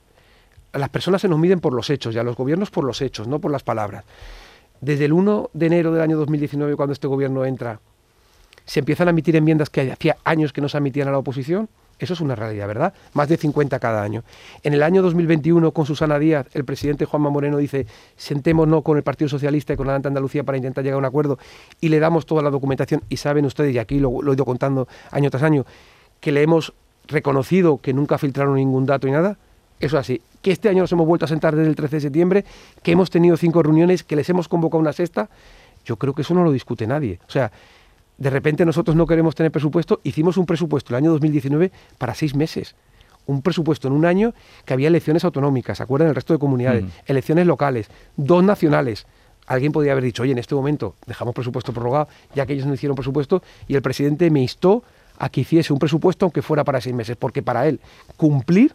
las 0.73 0.89
personas 0.89 1.21
se 1.23 1.29
nos 1.29 1.39
miden 1.39 1.61
por 1.61 1.73
los 1.73 1.91
hechos 1.91 2.15
y 2.15 2.19
a 2.19 2.23
los 2.23 2.37
gobiernos 2.37 2.71
por 2.71 2.85
los 2.85 3.01
hechos, 3.01 3.27
no 3.27 3.39
por 3.39 3.51
las 3.51 3.63
palabras. 3.63 4.05
Desde 4.81 5.07
el 5.07 5.13
1 5.13 5.51
de 5.53 5.67
enero 5.67 5.93
del 5.93 6.03
año 6.03 6.17
2019, 6.17 6.77
cuando 6.77 6.93
este 6.93 7.07
gobierno 7.07 7.45
entra, 7.45 7.81
se 8.65 8.81
empiezan 8.81 9.09
a 9.09 9.11
emitir 9.11 9.35
enmiendas 9.35 9.71
que 9.71 9.91
hacía 9.91 10.17
años 10.25 10.53
que 10.53 10.61
no 10.61 10.69
se 10.69 10.79
emitían 10.79 11.09
a 11.09 11.13
la 11.13 11.19
oposición. 11.19 11.69
Eso 11.99 12.15
es 12.15 12.21
una 12.21 12.35
realidad, 12.35 12.67
¿verdad? 12.67 12.95
Más 13.13 13.29
de 13.29 13.37
50 13.37 13.79
cada 13.79 14.03
año. 14.03 14.23
En 14.63 14.75
el 14.75 14.83
año 14.83 15.03
2021, 15.03 15.73
con 15.73 15.85
Susana 15.85 16.19
Díaz, 16.19 16.47
el 16.55 16.65
presidente 16.65 17.05
Juanma 17.05 17.31
Moreno 17.31 17.57
dice, 17.59 17.87
sentémonos 18.17 18.83
con 18.83 18.97
el 18.97 19.03
Partido 19.03 19.29
Socialista 19.29 19.73
y 19.73 19.77
con 19.77 19.89
la 19.89 19.97
Andalucía 19.97 20.45
para 20.45 20.57
intentar 20.57 20.85
llegar 20.85 20.97
a 20.97 20.99
un 20.99 21.05
acuerdo 21.05 21.39
y 21.81 21.89
le 21.89 21.99
damos 21.99 22.27
toda 22.27 22.43
la 22.43 22.51
documentación. 22.51 23.03
Y 23.09 23.17
saben 23.17 23.45
ustedes, 23.45 23.75
y 23.75 23.79
aquí 23.79 23.99
lo, 23.99 24.23
lo 24.23 24.33
he 24.33 24.35
ido 24.35 24.45
contando 24.45 24.87
año 25.11 25.31
tras 25.31 25.43
año, 25.43 25.67
que 26.21 26.31
le 26.31 26.43
hemos 26.43 26.73
reconocido 27.09 27.79
que 27.79 27.93
nunca 27.93 28.19
filtraron 28.19 28.55
ningún 28.57 28.87
dato 28.87 29.09
y 29.09 29.11
nada. 29.11 29.37
Eso 29.81 29.97
es 29.97 30.01
así. 30.01 30.23
Que 30.43 30.53
este 30.53 30.69
año 30.69 30.83
nos 30.83 30.93
hemos 30.93 31.07
vuelto 31.07 31.25
a 31.25 31.29
sentar 31.29 31.57
desde 31.57 31.71
el 31.71 31.77
13 31.77 31.97
de 31.97 32.01
septiembre, 32.01 32.45
que 32.83 32.93
hemos 32.93 33.11
tenido 33.11 33.37
cinco 33.37 33.63
reuniones, 33.63 34.05
que 34.05 34.17
les 34.17 34.29
hemos 34.29 34.49
convocado 34.49 34.81
una 34.81 34.93
sexta. 34.93 35.29
Yo 35.85 35.97
creo 35.97 36.15
que 36.15 36.23
eso 36.23 36.35
no 36.35 36.45
lo 36.45 36.53
discute 36.53 36.87
nadie. 36.87 37.19
O 37.27 37.31
sea, 37.31 37.51
de 38.19 38.31
repente 38.31 38.67
nosotros 38.67 38.97
no 38.97 39.07
queremos 39.07 39.35
tener 39.35 39.53
presupuesto, 39.53 40.01
hicimos 40.03 40.37
un 40.37 40.45
presupuesto 40.45 40.93
el 40.93 40.97
año 40.97 41.13
2019 41.13 41.71
para 41.97 42.15
seis 42.15 42.35
meses. 42.35 42.75
Un 43.27 43.43
presupuesto 43.43 43.89
en 43.89 43.95
un 43.95 44.05
año 44.05 44.35
que 44.65 44.73
había 44.73 44.89
elecciones 44.89 45.25
autonómicas, 45.25 45.79
¿se 45.79 45.85
acuerdan? 45.85 46.09
El 46.09 46.15
resto 46.15 46.33
de 46.33 46.39
comunidades, 46.39 46.85
mm. 46.85 46.89
elecciones 47.07 47.47
locales, 47.47 47.89
dos 48.17 48.43
nacionales. 48.43 49.07
Alguien 49.47 49.71
podría 49.71 49.93
haber 49.93 50.05
dicho, 50.05 50.23
oye, 50.25 50.33
en 50.33 50.39
este 50.39 50.55
momento 50.55 50.97
dejamos 51.07 51.35
presupuesto 51.35 51.73
prorrogado, 51.73 52.09
ya 52.35 52.45
que 52.45 52.55
ellos 52.55 52.67
no 52.67 52.75
hicieron 52.75 52.97
presupuesto, 52.97 53.43
y 53.69 53.77
el 53.77 53.83
presidente 53.83 54.31
me 54.31 54.41
instó 54.41 54.83
a 55.19 55.29
que 55.29 55.43
hiciese 55.43 55.73
un 55.73 55.79
presupuesto 55.79 56.27
aunque 56.27 56.43
fuera 56.43 56.65
para 56.65 56.81
seis 56.81 56.95
meses, 56.95 57.17
porque 57.17 57.43
para 57.43 57.69
él 57.69 57.81
cumplir 58.17 58.75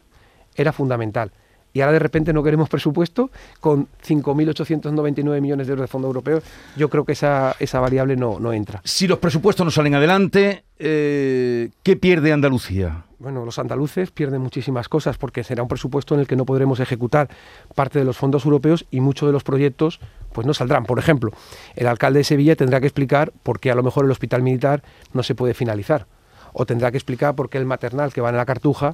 era 0.56 0.72
fundamental 0.72 1.32
y 1.74 1.82
ahora 1.82 1.94
de 1.94 2.00
repente 2.00 2.34
no 2.34 2.44
queremos 2.44 2.70
presupuesto 2.70 3.32
con 3.60 3.88
5.899 4.06 5.42
millones 5.42 5.68
de 5.68 5.72
euros 5.72 5.84
de 5.84 5.88
fondo 5.88 6.08
europeo, 6.08 6.42
yo 6.77 6.89
creo 6.89 7.03
que 7.03 7.13
esa, 7.13 7.56
esa 7.60 7.80
variable 7.80 8.15
no, 8.15 8.39
no 8.39 8.53
entra. 8.53 8.82
Si 8.84 9.08
los 9.08 9.18
presupuestos 9.18 9.65
no 9.65 9.72
salen 9.72 9.96
adelante, 9.96 10.63
eh, 10.77 11.70
¿qué 11.82 11.96
pierde 11.96 12.32
Andalucía? 12.32 13.06
Bueno, 13.18 13.46
los 13.46 13.58
andaluces 13.58 14.12
pierden 14.12 14.42
muchísimas 14.42 14.89
cosas 14.89 15.18
porque 15.18 15.46
será 15.46 15.63
un 15.63 15.70
presupuesto 15.70 16.13
en 16.13 16.20
el 16.20 16.27
que 16.27 16.36
no 16.36 16.46
podremos 16.46 16.82
ejecutar 16.82 17.30
parte 17.74 17.98
de 17.98 18.06
los 18.06 18.18
fondos 18.18 18.44
europeos 18.44 18.86
y 18.92 19.00
muchos 19.00 19.27
de 19.30 19.34
los 19.34 19.44
proyectos 19.44 20.01
pues 20.34 20.46
no 20.46 20.53
saldrán. 20.53 20.84
Por 20.84 21.00
ejemplo, 21.00 21.32
el 21.75 21.88
alcalde 21.88 22.20
de 22.20 22.25
Sevilla 22.25 22.58
tendrá 22.58 22.82
que 22.82 22.88
explicar 22.88 23.32
por 23.44 23.62
qué 23.62 23.72
a 23.72 23.75
lo 23.75 23.84
mejor 23.84 24.03
el 24.03 24.12
hospital 24.12 24.42
militar 24.42 24.84
no 25.13 25.24
se 25.24 25.36
puede 25.36 25.53
finalizar 25.53 26.06
o 26.51 26.65
tendrá 26.65 26.92
que 26.92 26.98
explicar 26.98 27.34
por 27.34 27.50
qué 27.50 27.58
el 27.58 27.65
maternal 27.65 28.12
que 28.12 28.20
va 28.20 28.30
en 28.30 28.36
la 28.36 28.46
Cartuja 28.46 28.94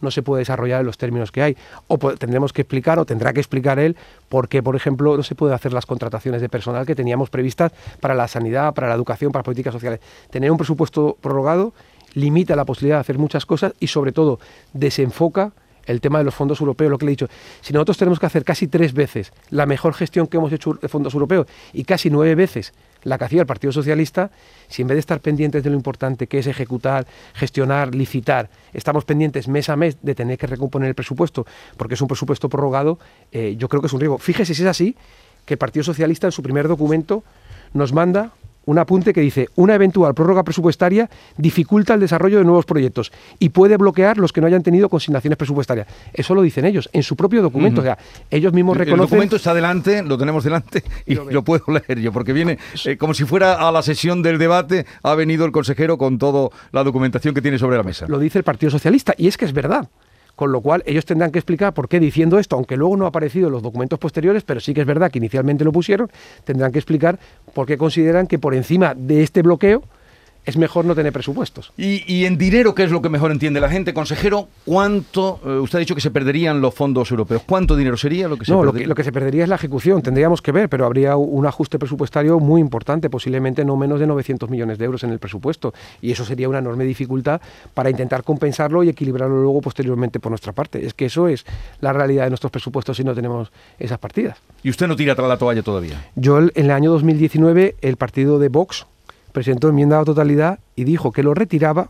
no 0.00 0.10
se 0.10 0.22
puede 0.22 0.40
desarrollar 0.40 0.80
en 0.80 0.86
los 0.86 0.98
términos 0.98 1.32
que 1.32 1.42
hay. 1.42 1.56
O 1.86 1.98
tendremos 1.98 2.52
que 2.52 2.62
explicar, 2.62 2.98
o 2.98 3.04
tendrá 3.04 3.32
que 3.32 3.40
explicar 3.40 3.78
él, 3.78 3.96
por 4.28 4.48
qué, 4.48 4.62
por 4.62 4.76
ejemplo, 4.76 5.16
no 5.16 5.22
se 5.22 5.34
puede 5.34 5.54
hacer 5.54 5.72
las 5.72 5.86
contrataciones 5.86 6.40
de 6.40 6.48
personal 6.48 6.86
que 6.86 6.94
teníamos 6.94 7.30
previstas 7.30 7.72
para 8.00 8.14
la 8.14 8.28
sanidad, 8.28 8.74
para 8.74 8.88
la 8.88 8.94
educación, 8.94 9.32
para 9.32 9.42
políticas 9.42 9.72
sociales. 9.72 10.00
Tener 10.30 10.50
un 10.50 10.56
presupuesto 10.56 11.16
prorrogado 11.20 11.72
limita 12.14 12.56
la 12.56 12.64
posibilidad 12.64 12.96
de 12.96 13.00
hacer 13.00 13.18
muchas 13.18 13.46
cosas 13.46 13.72
y, 13.80 13.86
sobre 13.86 14.12
todo, 14.12 14.40
desenfoca 14.72 15.52
el 15.86 16.00
tema 16.00 16.18
de 16.18 16.24
los 16.24 16.34
fondos 16.34 16.60
europeos, 16.60 16.90
lo 16.90 16.98
que 16.98 17.06
le 17.06 17.10
he 17.10 17.14
dicho. 17.14 17.28
Si 17.60 17.72
nosotros 17.72 17.98
tenemos 17.98 18.18
que 18.18 18.26
hacer 18.26 18.44
casi 18.44 18.68
tres 18.68 18.92
veces 18.92 19.32
la 19.50 19.66
mejor 19.66 19.94
gestión 19.94 20.26
que 20.26 20.36
hemos 20.36 20.52
hecho 20.52 20.74
de 20.74 20.88
fondos 20.88 21.14
europeos 21.14 21.46
y 21.72 21.84
casi 21.84 22.10
nueve 22.10 22.34
veces 22.34 22.72
la 23.04 23.18
que 23.18 23.24
hacía 23.24 23.40
el 23.40 23.46
Partido 23.46 23.72
Socialista, 23.72 24.30
si 24.68 24.82
en 24.82 24.88
vez 24.88 24.96
de 24.96 25.00
estar 25.00 25.20
pendientes 25.20 25.62
de 25.62 25.70
lo 25.70 25.76
importante 25.76 26.26
que 26.26 26.38
es 26.38 26.46
ejecutar, 26.46 27.06
gestionar, 27.34 27.94
licitar, 27.94 28.50
estamos 28.72 29.04
pendientes 29.04 29.48
mes 29.48 29.68
a 29.68 29.76
mes 29.76 29.96
de 30.02 30.14
tener 30.14 30.38
que 30.38 30.46
recomponer 30.46 30.88
el 30.88 30.94
presupuesto, 30.94 31.46
porque 31.76 31.94
es 31.94 32.00
un 32.00 32.08
presupuesto 32.08 32.48
prorrogado, 32.48 32.98
eh, 33.32 33.56
yo 33.58 33.68
creo 33.68 33.80
que 33.80 33.86
es 33.86 33.92
un 33.92 34.00
riesgo. 34.00 34.18
Fíjese 34.18 34.54
si 34.54 34.62
es 34.62 34.68
así, 34.68 34.96
que 35.44 35.54
el 35.54 35.58
Partido 35.58 35.84
Socialista 35.84 36.26
en 36.26 36.32
su 36.32 36.42
primer 36.42 36.68
documento 36.68 37.24
nos 37.72 37.92
manda 37.92 38.32
un 38.70 38.78
apunte 38.78 39.12
que 39.12 39.20
dice, 39.20 39.48
una 39.56 39.74
eventual 39.74 40.14
prórroga 40.14 40.44
presupuestaria 40.44 41.10
dificulta 41.36 41.94
el 41.94 42.00
desarrollo 42.00 42.38
de 42.38 42.44
nuevos 42.44 42.64
proyectos 42.64 43.10
y 43.40 43.48
puede 43.48 43.76
bloquear 43.76 44.16
los 44.16 44.32
que 44.32 44.40
no 44.40 44.46
hayan 44.46 44.62
tenido 44.62 44.88
consignaciones 44.88 45.36
presupuestarias. 45.36 45.88
Eso 46.12 46.36
lo 46.36 46.42
dicen 46.42 46.64
ellos, 46.64 46.88
en 46.92 47.02
su 47.02 47.16
propio 47.16 47.42
documento. 47.42 47.80
O 47.80 47.84
sea, 47.84 47.98
ellos 48.30 48.52
mismos 48.52 48.76
reconocen... 48.76 49.02
El 49.02 49.08
documento 49.10 49.36
está 49.36 49.54
delante, 49.54 50.04
lo 50.04 50.16
tenemos 50.16 50.44
delante 50.44 50.84
y 51.06 51.16
lo, 51.16 51.42
puedo 51.42 51.64
leer 51.66 51.98
yo, 51.98 52.12
porque 52.12 52.32
viene 52.32 52.58
eh, 52.84 52.96
como 52.96 53.12
si 53.12 53.24
fuera 53.24 53.54
a 53.54 53.72
la 53.72 53.82
sesión 53.82 54.22
del 54.22 54.38
debate, 54.38 54.86
ha 55.02 55.16
venido 55.16 55.44
el 55.44 55.50
consejero 55.50 55.98
con 55.98 56.18
toda 56.18 56.50
la 56.70 56.84
documentación 56.84 57.34
que 57.34 57.42
tiene 57.42 57.58
sobre 57.58 57.76
la 57.76 57.82
mesa. 57.82 58.06
Lo 58.08 58.20
dice 58.20 58.38
el 58.38 58.44
Partido 58.44 58.70
Socialista 58.70 59.14
y 59.18 59.26
es 59.26 59.36
que 59.36 59.46
es 59.46 59.52
verdad. 59.52 59.88
Con 60.40 60.52
lo 60.52 60.62
cual, 60.62 60.82
ellos 60.86 61.04
tendrán 61.04 61.32
que 61.32 61.38
explicar 61.38 61.74
por 61.74 61.86
qué 61.86 62.00
diciendo 62.00 62.38
esto, 62.38 62.56
aunque 62.56 62.74
luego 62.74 62.96
no 62.96 63.04
ha 63.04 63.08
aparecido 63.08 63.48
en 63.48 63.52
los 63.52 63.62
documentos 63.62 63.98
posteriores, 63.98 64.42
pero 64.42 64.58
sí 64.58 64.72
que 64.72 64.80
es 64.80 64.86
verdad 64.86 65.10
que 65.10 65.18
inicialmente 65.18 65.64
lo 65.64 65.70
pusieron, 65.70 66.10
tendrán 66.44 66.72
que 66.72 66.78
explicar 66.78 67.18
por 67.52 67.66
qué 67.66 67.76
consideran 67.76 68.26
que 68.26 68.38
por 68.38 68.54
encima 68.54 68.94
de 68.94 69.22
este 69.22 69.42
bloqueo 69.42 69.82
es 70.44 70.56
mejor 70.56 70.84
no 70.84 70.94
tener 70.94 71.12
presupuestos. 71.12 71.72
Y, 71.76 72.24
en 72.24 72.38
dinero, 72.38 72.74
¿qué 72.74 72.84
es 72.84 72.90
lo 72.90 73.02
que 73.02 73.08
mejor 73.08 73.30
entiende 73.30 73.60
la 73.60 73.68
gente? 73.68 73.94
Consejero, 73.94 74.48
¿cuánto, 74.64 75.40
eh, 75.44 75.58
usted 75.58 75.78
ha 75.78 75.80
dicho 75.80 75.94
que 75.94 76.00
se 76.00 76.10
perderían 76.10 76.60
los 76.60 76.74
fondos 76.74 77.10
europeos, 77.10 77.42
¿cuánto 77.46 77.76
dinero 77.76 77.96
sería 77.96 78.28
lo 78.28 78.36
que 78.36 78.44
se 78.44 78.52
no, 78.52 78.60
perdería? 78.60 78.72
Lo 78.72 78.82
que, 78.82 78.88
lo 78.88 78.94
que 78.94 79.04
se 79.04 79.12
perdería 79.12 79.42
es 79.44 79.48
la 79.48 79.56
ejecución, 79.56 80.02
tendríamos 80.02 80.42
que 80.42 80.52
ver, 80.52 80.68
pero 80.68 80.86
habría 80.86 81.16
un 81.16 81.46
ajuste 81.46 81.78
presupuestario 81.78 82.38
muy 82.40 82.60
importante, 82.60 83.10
posiblemente 83.10 83.64
no 83.64 83.76
menos 83.76 84.00
de 84.00 84.06
900 84.06 84.48
millones 84.50 84.78
de 84.78 84.84
euros 84.84 85.04
en 85.04 85.10
el 85.10 85.18
presupuesto, 85.18 85.74
y 86.00 86.10
eso 86.10 86.24
sería 86.24 86.48
una 86.48 86.58
enorme 86.58 86.84
dificultad 86.84 87.40
para 87.74 87.90
intentar 87.90 88.24
compensarlo 88.24 88.82
y 88.82 88.88
equilibrarlo 88.88 89.42
luego 89.42 89.60
posteriormente 89.60 90.20
por 90.20 90.30
nuestra 90.30 90.52
parte. 90.52 90.84
Es 90.84 90.94
que 90.94 91.06
eso 91.06 91.28
es 91.28 91.44
la 91.80 91.92
realidad 91.92 92.24
de 92.24 92.30
nuestros 92.30 92.50
presupuestos 92.50 92.96
si 92.96 93.04
no 93.04 93.14
tenemos 93.14 93.52
esas 93.78 93.98
partidas. 93.98 94.38
¿Y 94.62 94.70
usted 94.70 94.86
no 94.86 94.96
tira 94.96 95.12
atrás 95.12 95.28
la 95.28 95.38
toalla 95.38 95.62
todavía? 95.62 96.04
Yo 96.14 96.38
en 96.38 96.50
el 96.54 96.70
año 96.70 96.90
2019, 96.90 97.76
el 97.80 97.96
partido 97.96 98.38
de 98.38 98.48
Vox, 98.48 98.86
presentó 99.30 99.68
enmienda 99.68 100.00
a 100.00 100.04
totalidad 100.04 100.58
y 100.76 100.84
dijo 100.84 101.12
que 101.12 101.22
lo 101.22 101.34
retiraba 101.34 101.88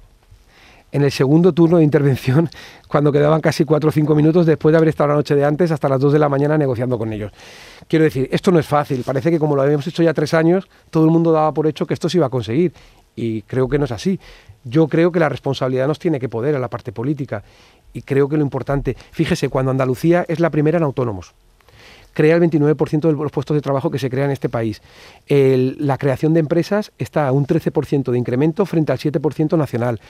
en 0.92 1.02
el 1.02 1.12
segundo 1.12 1.52
turno 1.52 1.78
de 1.78 1.84
intervención, 1.84 2.50
cuando 2.88 3.12
quedaban 3.12 3.40
casi 3.40 3.64
cuatro 3.64 3.90
o 3.90 3.92
cinco 3.92 4.14
minutos 4.14 4.46
después 4.46 4.72
de 4.72 4.78
haber 4.78 4.88
estado 4.88 5.08
la 5.08 5.14
noche 5.14 5.34
de 5.34 5.44
antes 5.44 5.70
hasta 5.70 5.88
las 5.88 6.00
dos 6.00 6.12
de 6.12 6.18
la 6.18 6.28
mañana 6.28 6.58
negociando 6.58 6.98
con 6.98 7.12
ellos. 7.12 7.32
Quiero 7.88 8.04
decir, 8.04 8.28
esto 8.32 8.50
no 8.50 8.58
es 8.58 8.66
fácil. 8.66 9.02
Parece 9.04 9.30
que 9.30 9.38
como 9.38 9.56
lo 9.56 9.62
habíamos 9.62 9.86
hecho 9.86 10.02
ya 10.02 10.14
tres 10.14 10.34
años, 10.34 10.68
todo 10.90 11.04
el 11.04 11.10
mundo 11.10 11.32
daba 11.32 11.52
por 11.52 11.66
hecho 11.66 11.86
que 11.86 11.94
esto 11.94 12.08
se 12.08 12.18
iba 12.18 12.26
a 12.26 12.30
conseguir. 12.30 12.72
Y 13.16 13.42
creo 13.42 13.68
que 13.68 13.78
no 13.78 13.84
es 13.84 13.92
así. 13.92 14.18
Yo 14.64 14.88
creo 14.88 15.10
que 15.10 15.20
la 15.20 15.28
responsabilidad 15.28 15.86
nos 15.86 15.98
tiene 15.98 16.20
que 16.20 16.28
poder 16.28 16.54
a 16.54 16.58
la 16.58 16.68
parte 16.68 16.92
política. 16.92 17.42
Y 17.92 18.02
creo 18.02 18.28
que 18.28 18.36
lo 18.36 18.42
importante, 18.42 18.96
fíjese, 19.10 19.48
cuando 19.48 19.70
Andalucía 19.70 20.24
es 20.28 20.40
la 20.40 20.50
primera 20.50 20.78
en 20.78 20.84
autónomos 20.84 21.34
crea 22.12 22.36
el 22.36 22.42
29% 22.42 23.00
de 23.00 23.12
los 23.12 23.32
puestos 23.32 23.54
de 23.54 23.60
trabajo 23.60 23.90
que 23.90 23.98
se 23.98 24.10
crean 24.10 24.26
en 24.26 24.32
este 24.32 24.48
país. 24.48 24.82
la 25.28 25.98
creación 25.98 26.34
de 26.34 26.40
empresas 26.40 26.92
está 26.98 27.28
a 27.28 27.32
un 27.32 27.46
13% 27.46 28.10
de 28.10 28.18
incremento 28.18 28.66
frente 28.66 28.92
al 28.92 28.98
7% 28.98 29.56
nacional. 29.56 30.00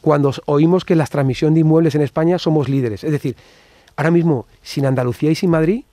Cuando 0.00 0.32
oímos 0.46 0.84
que 0.84 0.94
en 0.94 0.98
la 0.98 1.06
transmisión 1.06 1.54
de 1.54 1.60
inmuebles 1.60 1.94
en 1.94 2.02
España 2.02 2.38
somos 2.38 2.68
líderes. 2.68 3.04
Es 3.04 3.12
decir, 3.12 3.36
ahora 3.96 4.10
mismo, 4.10 4.46
sin 4.62 4.86
Andalucía 4.86 5.30
y 5.30 5.34
sin 5.34 5.50
Madrid, 5.50 5.84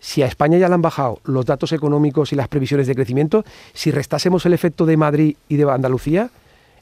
si 0.00 0.22
a 0.22 0.26
España 0.26 0.58
ya 0.58 0.68
le 0.68 0.74
han 0.74 0.82
bajado 0.82 1.20
los 1.24 1.44
datos 1.44 1.72
económicos 1.72 2.32
y 2.32 2.36
las 2.36 2.48
previsiones 2.48 2.86
de 2.86 2.94
crecimiento, 2.94 3.44
si 3.72 3.90
restásemos 3.90 4.46
el 4.46 4.52
efecto 4.52 4.86
de 4.86 4.96
Madrid 4.96 5.36
y 5.48 5.56
de 5.56 5.70
Andalucía, 5.70 6.30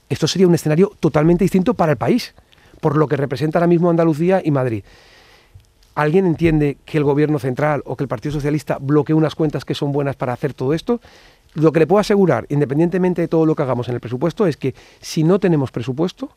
esto 0.08 0.28
sería 0.28 0.46
un 0.46 0.54
escenario 0.54 0.92
totalmente 1.00 1.44
distinto 1.44 1.74
para 1.74 1.92
el 1.92 1.98
país, 1.98 2.34
por 2.80 2.96
lo 2.96 3.08
que 3.08 3.16
representa 3.16 3.58
ahora 3.58 3.66
mismo 3.66 3.90
Andalucía 3.90 4.42
y 4.44 4.50
Madrid. 4.50 4.84
¿Alguien 5.96 6.26
entiende 6.26 6.76
que 6.84 6.98
el 6.98 7.04
gobierno 7.04 7.38
central 7.38 7.82
o 7.86 7.96
que 7.96 8.04
el 8.04 8.08
Partido 8.08 8.34
Socialista 8.34 8.76
bloquee 8.78 9.14
unas 9.14 9.34
cuentas 9.34 9.64
que 9.64 9.74
son 9.74 9.92
buenas 9.92 10.14
para 10.14 10.34
hacer 10.34 10.52
todo 10.52 10.74
esto? 10.74 11.00
Lo 11.54 11.72
que 11.72 11.80
le 11.80 11.86
puedo 11.86 12.00
asegurar, 12.00 12.44
independientemente 12.50 13.22
de 13.22 13.28
todo 13.28 13.46
lo 13.46 13.54
que 13.54 13.62
hagamos 13.62 13.88
en 13.88 13.94
el 13.94 14.00
presupuesto, 14.00 14.46
es 14.46 14.58
que 14.58 14.74
si 15.00 15.24
no 15.24 15.38
tenemos 15.38 15.70
presupuesto, 15.70 16.28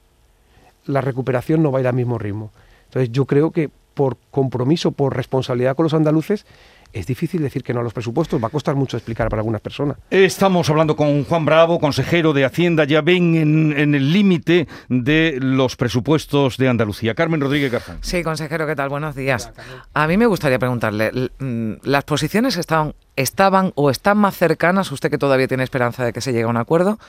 la 0.85 1.01
recuperación 1.01 1.61
no 1.61 1.73
va 1.73 1.79
a 1.79 1.81
ir 1.81 1.87
al 1.87 1.93
mismo 1.93 2.17
ritmo. 2.17 2.51
Entonces 2.85 3.11
yo 3.11 3.25
creo 3.25 3.51
que 3.51 3.69
por 3.95 4.15
compromiso, 4.31 4.91
por 4.91 5.13
responsabilidad 5.13 5.75
con 5.75 5.83
los 5.83 5.93
andaluces, 5.93 6.45
es 6.93 7.05
difícil 7.05 7.41
decir 7.41 7.63
que 7.63 7.73
no 7.73 7.81
a 7.81 7.83
los 7.83 7.93
presupuestos, 7.93 8.41
va 8.41 8.47
a 8.47 8.51
costar 8.51 8.75
mucho 8.75 8.97
explicar 8.97 9.29
para 9.29 9.41
algunas 9.41 9.61
personas. 9.61 9.97
Estamos 10.09 10.69
hablando 10.69 10.95
con 10.95 11.23
Juan 11.23 11.45
Bravo, 11.45 11.79
consejero 11.79 12.33
de 12.33 12.45
Hacienda, 12.45 12.83
ya 12.85 13.01
ven 13.01 13.35
en, 13.35 13.95
el 13.95 14.11
límite 14.11 14.67
de 14.87 15.37
los 15.39 15.75
presupuestos 15.75 16.57
de 16.57 16.67
Andalucía. 16.67 17.13
Carmen 17.13 17.41
Rodríguez 17.41 17.71
Garzón. 17.71 17.97
Sí, 18.01 18.23
consejero, 18.23 18.65
¿qué 18.65 18.75
tal? 18.75 18.89
Buenos 18.89 19.15
días. 19.15 19.51
A 19.93 20.07
mí 20.07 20.17
me 20.17 20.25
gustaría 20.25 20.59
preguntarle, 20.59 21.11
mm, 21.39 21.73
¿las 21.83 22.03
posiciones 22.05 22.57
estaban, 22.57 22.95
estaban 23.15 23.71
o 23.75 23.89
están 23.89 24.17
más 24.17 24.35
cercanas, 24.35 24.91
usted 24.91 25.09
que 25.09 25.17
todavía 25.17 25.47
tiene 25.47 25.63
esperanza 25.63 26.03
de 26.03 26.13
que 26.13 26.21
se 26.21 26.31
llegue 26.31 26.45
a 26.45 26.47
un 26.47 26.57
acuerdo, 26.57 26.99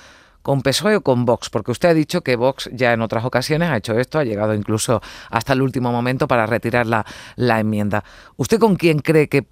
con 0.43 0.63
PSOE 0.63 0.97
o 0.97 1.01
con 1.01 1.25
Vox? 1.25 1.49
Porque 1.49 1.71
usted 1.71 1.89
ha 1.89 1.95
dicho 1.95 2.21
que 2.23 2.37
Vox 2.37 2.69
ya 2.73 2.93
en 2.93 3.01
otras 3.01 3.25
ocasiones 3.25 3.71
ha 3.71 3.77
hecho 3.77 3.99
esto, 3.99 4.19
ha 4.19 4.25
llegado 4.25 4.55
incluso 4.55 5.01
hasta 5.31 5.55
el 5.55 5.63
último 5.63 5.91
momento 5.91 6.29
para 6.29 6.47
retirar 6.47 6.87
la, 6.87 7.07
la 7.37 7.61
enmienda. 7.61 8.05
¿Usted 8.37 8.59
con 8.59 8.77
quién 8.77 9.01
cree 9.01 9.29
que 9.29 9.47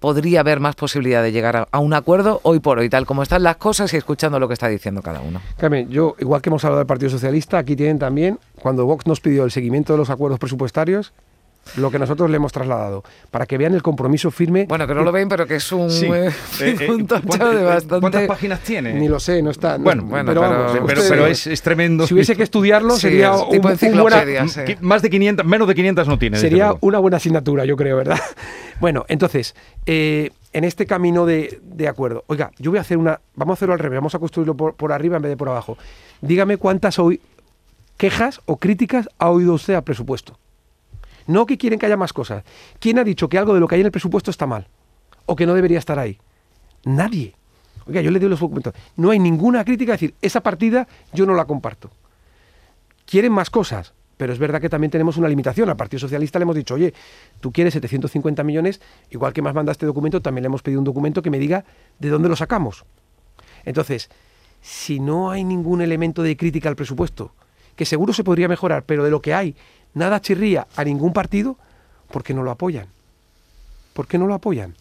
podría 0.00 0.40
haber 0.40 0.58
más 0.58 0.74
posibilidad 0.74 1.22
de 1.22 1.30
llegar 1.30 1.68
a, 1.70 1.78
un 1.78 1.94
acuerdo 1.94 2.40
hoy 2.42 2.58
por 2.58 2.78
hoy, 2.78 2.88
tal 2.88 3.06
como 3.06 3.22
están 3.22 3.42
las 3.42 3.56
cosas 3.56 3.92
y 3.94 3.96
escuchando 3.96 4.40
lo 4.40 4.48
que 4.48 4.54
está 4.54 4.66
diciendo 4.66 5.02
cada 5.02 5.20
uno. 5.20 5.40
Carmen, 5.58 5.88
yo, 5.90 6.16
igual 6.18 6.42
que 6.42 6.48
hemos 6.48 6.64
hablado 6.64 6.78
del 6.78 6.86
Partido 6.86 7.10
Socialista, 7.10 7.58
aquí 7.58 7.76
tienen 7.76 7.98
también, 7.98 8.38
cuando 8.60 8.86
Vox 8.86 9.06
nos 9.06 9.20
pidió 9.20 9.44
el 9.44 9.50
seguimiento 9.50 9.92
de 9.92 9.98
los 9.98 10.10
acuerdos 10.10 10.40
presupuestarios, 10.40 11.12
lo 11.76 11.90
que 11.90 11.98
nosotros 11.98 12.28
le 12.30 12.36
hemos 12.36 12.52
trasladado, 12.52 13.04
para 13.30 13.46
que 13.46 13.56
vean 13.56 13.74
el 13.74 13.82
compromiso 13.82 14.30
firme. 14.30 14.66
Bueno, 14.68 14.86
que 14.86 14.94
no 14.94 15.02
lo 15.02 15.12
ven, 15.12 15.28
pero 15.28 15.46
que 15.46 15.56
es 15.56 15.72
un, 15.72 15.88
eh, 15.90 16.28
eh, 16.28 16.32
eh, 16.60 16.76
de 16.78 17.62
bastante... 17.62 18.00
¿Cuántas 18.00 18.26
páginas 18.26 18.60
tiene? 18.60 18.94
Ni 18.94 19.08
lo 19.08 19.20
sé, 19.20 19.42
no 19.42 19.50
está. 19.50 19.76
bueno, 19.76 20.04
bueno, 20.04 20.32
pero, 20.86 21.26
es, 21.26 21.62
tremendo. 21.62 22.06
Si 22.06 22.14
hubiese 22.14 22.36
que 22.36 22.42
estudiarlo, 22.42 22.96
sería 22.96 23.32
un, 23.32 23.60
buena, 23.60 24.24
Más 24.80 25.02
de 25.02 25.10
500, 25.10 25.46
menos 25.46 25.68
de 25.68 25.74
500 25.74 26.08
no 26.08 26.18
tiene. 26.18 26.38
Sería 26.38 26.74
una 26.80 26.98
buena 26.98 27.18
asignatura, 27.18 27.64
yo 27.64 27.76
creo, 27.76 27.96
¿verdad? 27.96 28.18
bueno, 28.80 29.04
entonces, 29.08 29.54
en 29.86 30.30
este 30.52 30.86
camino 30.86 31.26
de, 31.26 31.60
acuerdo, 31.88 32.24
oiga, 32.26 32.50
yo 32.58 32.70
voy 32.70 32.78
a 32.78 32.80
hacer 32.82 32.96
una. 32.96 33.20
Vamos 33.34 33.54
a 33.54 33.58
hacerlo 33.58 33.74
al 33.74 33.80
revés, 33.80 33.98
vamos 33.98 34.14
a 34.14 34.18
construirlo 34.18 34.56
por, 34.56 34.74
por 34.74 34.92
arriba 34.92 35.16
en 35.16 35.22
vez 35.22 35.30
de 35.30 35.36
por 35.36 35.48
abajo. 35.48 35.78
Dígame 36.20 36.56
cuántas 36.56 36.98
hoy 36.98 37.20
quejas 37.96 38.40
o 38.46 38.56
críticas 38.56 39.08
ha 39.18 39.30
oído 39.30 39.54
usted 39.54 39.74
al 39.74 39.84
presupuesto. 39.84 40.39
No 41.26 41.46
que 41.46 41.58
quieren 41.58 41.78
que 41.78 41.86
haya 41.86 41.96
más 41.96 42.12
cosas. 42.12 42.44
¿Quién 42.78 42.98
ha 42.98 43.04
dicho 43.04 43.28
que 43.28 43.38
algo 43.38 43.54
de 43.54 43.60
lo 43.60 43.68
que 43.68 43.76
hay 43.76 43.80
en 43.80 43.86
el 43.86 43.92
presupuesto 43.92 44.30
está 44.30 44.46
mal? 44.46 44.68
O 45.26 45.36
que 45.36 45.46
no 45.46 45.54
debería 45.54 45.78
estar 45.78 45.98
ahí. 45.98 46.18
Nadie. 46.84 47.34
Oiga, 47.86 48.00
yo 48.00 48.10
le 48.10 48.18
doy 48.18 48.28
los 48.28 48.40
documentos. 48.40 48.74
No 48.96 49.10
hay 49.10 49.18
ninguna 49.18 49.64
crítica 49.64 49.92
a 49.92 49.94
decir, 49.94 50.14
esa 50.22 50.42
partida 50.42 50.86
yo 51.12 51.26
no 51.26 51.34
la 51.34 51.44
comparto. 51.44 51.90
Quieren 53.04 53.32
más 53.32 53.50
cosas, 53.50 53.92
pero 54.16 54.32
es 54.32 54.38
verdad 54.38 54.60
que 54.60 54.68
también 54.68 54.90
tenemos 54.90 55.16
una 55.16 55.28
limitación. 55.28 55.68
Al 55.68 55.76
Partido 55.76 56.00
Socialista 56.00 56.38
le 56.38 56.44
hemos 56.44 56.56
dicho, 56.56 56.74
oye, 56.74 56.94
tú 57.40 57.52
quieres 57.52 57.72
750 57.72 58.44
millones, 58.44 58.80
igual 59.10 59.32
que 59.32 59.42
más 59.42 59.54
manda 59.54 59.72
este 59.72 59.86
documento, 59.86 60.20
también 60.20 60.42
le 60.42 60.46
hemos 60.46 60.62
pedido 60.62 60.80
un 60.80 60.84
documento 60.84 61.22
que 61.22 61.30
me 61.30 61.38
diga 61.38 61.64
de 61.98 62.08
dónde 62.10 62.28
lo 62.28 62.36
sacamos. 62.36 62.84
Entonces, 63.64 64.10
si 64.60 65.00
no 65.00 65.30
hay 65.30 65.42
ningún 65.42 65.80
elemento 65.80 66.22
de 66.22 66.36
crítica 66.36 66.68
al 66.68 66.76
presupuesto, 66.76 67.32
que 67.76 67.86
seguro 67.86 68.12
se 68.12 68.24
podría 68.24 68.46
mejorar, 68.46 68.84
pero 68.84 69.04
de 69.04 69.10
lo 69.10 69.22
que 69.22 69.32
hay 69.32 69.56
nada 69.94 70.20
chirría 70.20 70.66
a 70.76 70.84
ningún 70.84 71.12
partido 71.12 71.56
porque 72.10 72.34
no 72.34 72.42
lo 72.42 72.50
apoyan. 72.50 72.86
¿Por 73.92 74.06
qué 74.06 74.18
no 74.18 74.26
lo 74.26 74.34
apoyan? 74.34 74.74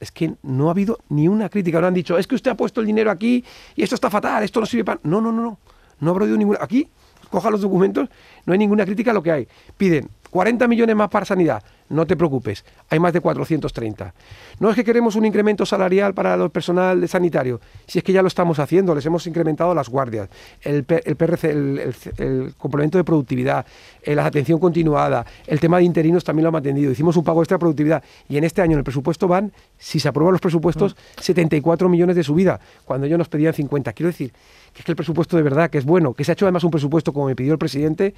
Es 0.00 0.10
que 0.12 0.34
no 0.42 0.68
ha 0.68 0.70
habido 0.70 0.98
ni 1.08 1.28
una 1.28 1.48
crítica. 1.48 1.80
No 1.80 1.88
han 1.88 1.94
dicho, 1.94 2.18
es 2.18 2.26
que 2.26 2.34
usted 2.34 2.50
ha 2.50 2.56
puesto 2.56 2.80
el 2.80 2.86
dinero 2.86 3.10
aquí 3.10 3.44
y 3.74 3.82
esto 3.82 3.94
está 3.94 4.10
fatal, 4.10 4.42
esto 4.44 4.60
no 4.60 4.66
sirve 4.66 4.84
para... 4.84 5.00
No, 5.02 5.20
no, 5.20 5.32
no, 5.32 5.42
no. 5.42 5.58
No 6.00 6.10
habrá 6.10 6.24
habido 6.24 6.38
ninguna... 6.38 6.58
Aquí, 6.62 6.88
coja 7.30 7.50
los 7.50 7.60
documentos, 7.60 8.08
no 8.46 8.52
hay 8.52 8.58
ninguna 8.58 8.84
crítica 8.84 9.10
a 9.10 9.14
lo 9.14 9.22
que 9.22 9.32
hay. 9.32 9.48
Piden 9.76 10.08
40 10.30 10.68
millones 10.68 10.94
más 10.94 11.08
para 11.08 11.26
sanidad. 11.26 11.62
No 11.90 12.06
te 12.06 12.16
preocupes, 12.16 12.64
hay 12.90 12.98
más 12.98 13.12
de 13.12 13.20
430. 13.20 14.14
No 14.60 14.70
es 14.70 14.76
que 14.76 14.84
queremos 14.84 15.16
un 15.16 15.24
incremento 15.24 15.64
salarial 15.64 16.12
para 16.12 16.34
el 16.34 16.50
personal 16.50 17.08
sanitario, 17.08 17.60
si 17.86 17.98
es 17.98 18.04
que 18.04 18.12
ya 18.12 18.20
lo 18.20 18.28
estamos 18.28 18.58
haciendo, 18.58 18.94
les 18.94 19.06
hemos 19.06 19.26
incrementado 19.26 19.74
las 19.74 19.88
guardias, 19.88 20.28
el, 20.62 20.84
el 21.04 21.16
PRC, 21.16 21.50
el, 21.50 22.54
complemento 22.58 22.98
de 22.98 23.04
productividad, 23.04 23.64
eh, 24.02 24.14
la 24.14 24.26
atención 24.26 24.58
continuada, 24.58 25.24
el 25.46 25.60
tema 25.60 25.78
de 25.78 25.84
interinos 25.84 26.24
también 26.24 26.44
lo 26.44 26.48
hemos 26.50 26.60
atendido. 26.60 26.92
Hicimos 26.92 27.16
un 27.16 27.24
pago 27.24 27.42
extra 27.42 27.56
de 27.56 27.60
productividad 27.60 28.02
y 28.28 28.36
en 28.36 28.44
este 28.44 28.60
año 28.60 28.72
en 28.72 28.78
el 28.78 28.84
presupuesto 28.84 29.26
van, 29.26 29.52
si 29.78 29.98
se 29.98 30.08
aprueban 30.08 30.32
los 30.32 30.40
presupuestos, 30.40 30.96
74 31.20 31.88
mm. 31.88 31.90
millones 31.90 32.16
de 32.16 32.22
subida, 32.22 32.60
cuando 32.84 33.06
ellos 33.06 33.18
nos 33.18 33.28
pedían 33.28 33.54
50. 33.54 33.92
Quiero 33.94 34.08
decir 34.08 34.32
que 34.72 34.80
es 34.80 34.84
que 34.84 34.92
el 34.92 34.96
presupuesto 34.96 35.36
de 35.36 35.42
verdad, 35.42 35.70
que 35.70 35.78
es 35.78 35.84
bueno, 35.84 36.12
que 36.12 36.24
se 36.24 36.32
ha 36.32 36.34
hecho 36.34 36.44
además 36.44 36.64
un 36.64 36.70
presupuesto 36.70 37.12
como 37.12 37.26
me 37.26 37.36
pidió 37.36 37.52
el 37.52 37.58
presidente, 37.58 38.14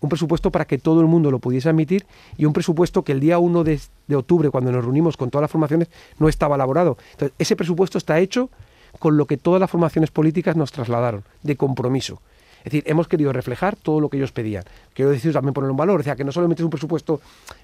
un 0.00 0.08
presupuesto 0.08 0.50
para 0.50 0.64
que 0.64 0.78
todo 0.78 1.00
el 1.00 1.06
mundo 1.06 1.30
lo 1.30 1.38
pudiese 1.38 1.68
admitir 1.68 2.06
y 2.36 2.44
un 2.44 2.52
presupuesto 2.52 3.02
que 3.02 3.12
el 3.12 3.20
día 3.20 3.38
1 3.38 3.64
de, 3.64 3.80
octubre, 4.14 4.50
cuando 4.50 4.72
nos 4.72 4.84
reunimos 4.84 5.16
con 5.16 5.30
todas 5.30 5.42
las 5.42 5.50
formaciones, 5.50 5.88
no 6.18 6.28
estaba 6.28 6.54
elaborado. 6.56 6.98
Entonces, 7.12 7.34
ese 7.38 7.56
presupuesto 7.56 7.98
está 7.98 8.18
hecho 8.18 8.50
con 8.98 9.16
lo 9.16 9.26
que 9.26 9.36
todas 9.36 9.60
las 9.60 9.70
formaciones 9.70 10.10
políticas 10.10 10.56
nos 10.56 10.72
trasladaron, 10.72 11.24
de 11.42 11.56
compromiso. 11.56 12.20
Es 12.58 12.72
decir, 12.72 12.84
hemos 12.86 13.06
querido 13.06 13.32
reflejar 13.32 13.76
todo 13.76 14.00
lo 14.00 14.08
que 14.08 14.16
ellos 14.16 14.32
pedían. 14.32 14.64
Quiero 14.92 15.10
decir 15.10 15.32
también 15.32 15.54
ponerlo 15.54 15.72
en 15.72 15.76
valor, 15.76 16.00
o 16.00 16.02
sea, 16.02 16.16
que 16.16 16.24
no 16.24 16.32
solamente 16.32 16.62
es 16.62 16.64
un 16.64 16.70
presupuesto 16.70 17.20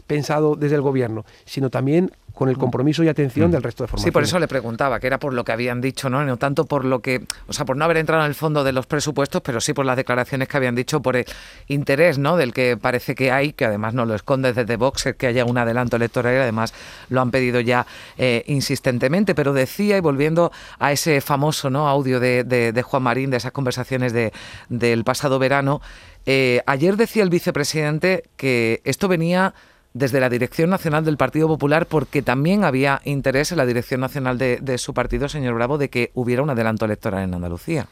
pensado 0.07 0.55
desde 0.55 0.77
el 0.77 0.83
gobierno, 0.83 1.25
sino 1.45 1.69
también 1.69 2.13
con 2.35 2.49
el 2.49 2.59
compromiso 2.59 3.05
y 3.05 3.09
atención 3.09 3.51
del 3.53 3.63
resto 3.63 3.85
de 3.85 3.89
formaciones. 3.89 4.05
Sí, 4.05 4.11
por 4.11 4.25
eso 4.25 4.39
le 4.41 4.49
preguntaba, 4.49 4.99
que 4.99 5.07
era 5.07 5.19
por 5.19 5.33
lo 5.33 5.45
que 5.45 5.53
habían 5.53 5.81
dicho, 5.81 6.11
¿no? 6.11 6.25
No 6.25 6.37
tanto 6.37 6.65
por 6.65 6.85
lo 6.85 7.01
que, 7.01 7.25
o 7.47 7.53
sea, 7.53 7.65
por 7.65 7.77
no 7.77 7.85
haber 7.85 7.99
entrado 7.99 8.25
en 8.25 8.29
el 8.29 8.35
fondo 8.35 8.65
de 8.65 8.73
los 8.73 8.87
presupuestos, 8.87 9.41
pero 9.41 9.61
sí 9.61 9.73
por 9.73 9.87
las 9.87 9.97
declaraciones 9.97 10.49
que 10.49 10.57
habían 10.57 10.75
dicho, 10.75 11.01
por 11.01 11.15
el 11.17 11.25
interés, 11.69 12.19
¿no? 12.19 12.37
Del 12.37 12.53
que 12.53 12.77
parece 12.77 13.15
que 13.15 13.31
hay, 13.31 13.53
que 13.53 13.65
además 13.65 13.95
no 13.95 14.05
lo 14.05 14.17
esconde 14.17 14.53
desde 14.53 14.77
Vox, 14.77 15.15
que 15.17 15.27
haya 15.29 15.45
un 15.45 15.57
adelanto 15.59 15.95
electoral 15.95 16.35
y 16.35 16.39
además 16.39 16.75
lo 17.09 17.21
han 17.21 17.31
pedido 17.31 17.61
ya 17.61 17.87
eh, 18.19 18.43
insistentemente. 18.49 19.37
Pero 19.37 19.53
decía, 19.53 19.97
y 19.97 20.01
volviendo 20.01 20.51
a 20.81 20.91
ese 20.91 21.21
famoso 21.21 21.71
¿no? 21.71 21.89
audio 21.89 22.19
de, 22.19 22.85
Juan 22.85 23.03
Marín, 23.05 23.31
de 23.31 23.37
esas 23.37 23.53
conversaciones 23.53 24.13
de, 24.13 24.33
del 24.69 25.05
pasado 25.05 25.39
verano, 25.39 25.81
eh, 26.27 26.63
ayer 26.67 26.97
decía 26.97 27.23
el 27.23 27.31
vicepresidente 27.31 28.25
que 28.37 28.81
esto 28.85 29.07
venía 29.07 29.55
desde 29.95 30.19
la 30.19 30.29
Dirección 30.29 30.71
Nacional 30.71 31.05
del 31.05 31.17
Partido 31.17 31.47
Popular 31.47 31.87
porque 31.87 32.21
también 32.21 32.65
había 32.65 33.01
interés 33.05 33.53
en 33.53 33.59
la 33.59 33.67
Dirección 33.67 34.01
Nacional 34.01 34.39
de, 34.39 34.79
su 34.79 34.93
partido, 34.93 35.29
señor 35.29 35.55
Bravo, 35.55 35.79
de 35.79 35.89
que 35.89 36.11
hubiera 36.15 36.43
un 36.43 36.51
adelanto 36.51 36.85
electoral 36.85 37.23
en 37.23 37.35
Andalucía. 37.35 37.87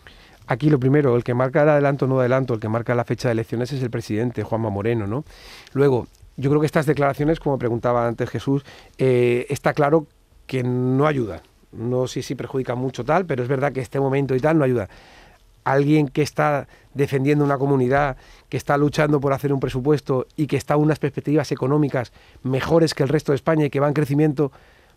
Aquí 0.49 0.68
lo 0.68 0.80
primero, 0.80 1.14
el 1.14 1.23
que 1.23 1.32
marca 1.32 1.62
el 1.62 1.68
adelanto 1.68 2.04
o 2.04 2.09
no 2.09 2.18
adelanto, 2.18 2.54
el 2.54 2.61
que 2.61 2.68
marca 2.68 2.97
la 2.97 3.04
fecha 3.04 3.28
de 3.28 3.32
elecciones 3.32 3.73
es 3.73 3.80
el 3.80 3.90
presidente, 3.90 4.42
Juanma 4.42 4.68
Moreno, 4.68 5.06
¿no? 5.06 5.25
Luego, 5.73 6.09
yo 6.37 6.50
creo 6.50 6.61
que 6.61 6.66
estas 6.66 6.87
declaraciones, 6.87 7.38
como 7.38 7.56
preguntaba 7.56 8.09
antes 8.09 8.28
Jesús, 8.28 8.64
eh, 8.99 9.47
está 9.49 9.73
claro 9.73 10.09
que 10.49 10.64
no 10.64 11.06
ayudan. 11.06 11.40
No 11.71 12.09
sé 12.09 12.23
si 12.23 12.35
perjudica 12.35 12.75
mucho 12.75 13.04
tal, 13.04 13.25
pero 13.26 13.44
es 13.44 13.49
verdad 13.49 13.73
que 13.73 13.80
este 13.80 14.00
momento 14.00 14.35
y 14.35 14.40
tal 14.40 14.59
no 14.59 14.64
ayuda. 14.64 14.88
Alguien 15.64 16.09
que 16.09 16.23
está 16.23 16.66
defendiendo 16.95 17.45
una 17.45 17.59
comunidad, 17.59 18.16
que 18.49 18.57
está 18.57 18.76
luchando 18.76 19.21
por 19.21 19.33
hacer 19.33 19.52
un 19.52 19.61
presupuesto 19.61 20.26
y 20.37 20.47
que 20.47 20.57
está 20.57 20.76
unas 20.76 20.99
perspectivas 20.99 21.52
económicas 21.52 22.12
mejores 22.42 22.95
que 22.95 23.02
el 23.02 23.09
resto 23.09 23.33
de 23.33 23.37
España 23.37 23.66
y 23.66 23.71
que 23.71 23.81
va 23.81 23.88
en 23.88 23.95
crecimiento, 23.95 24.52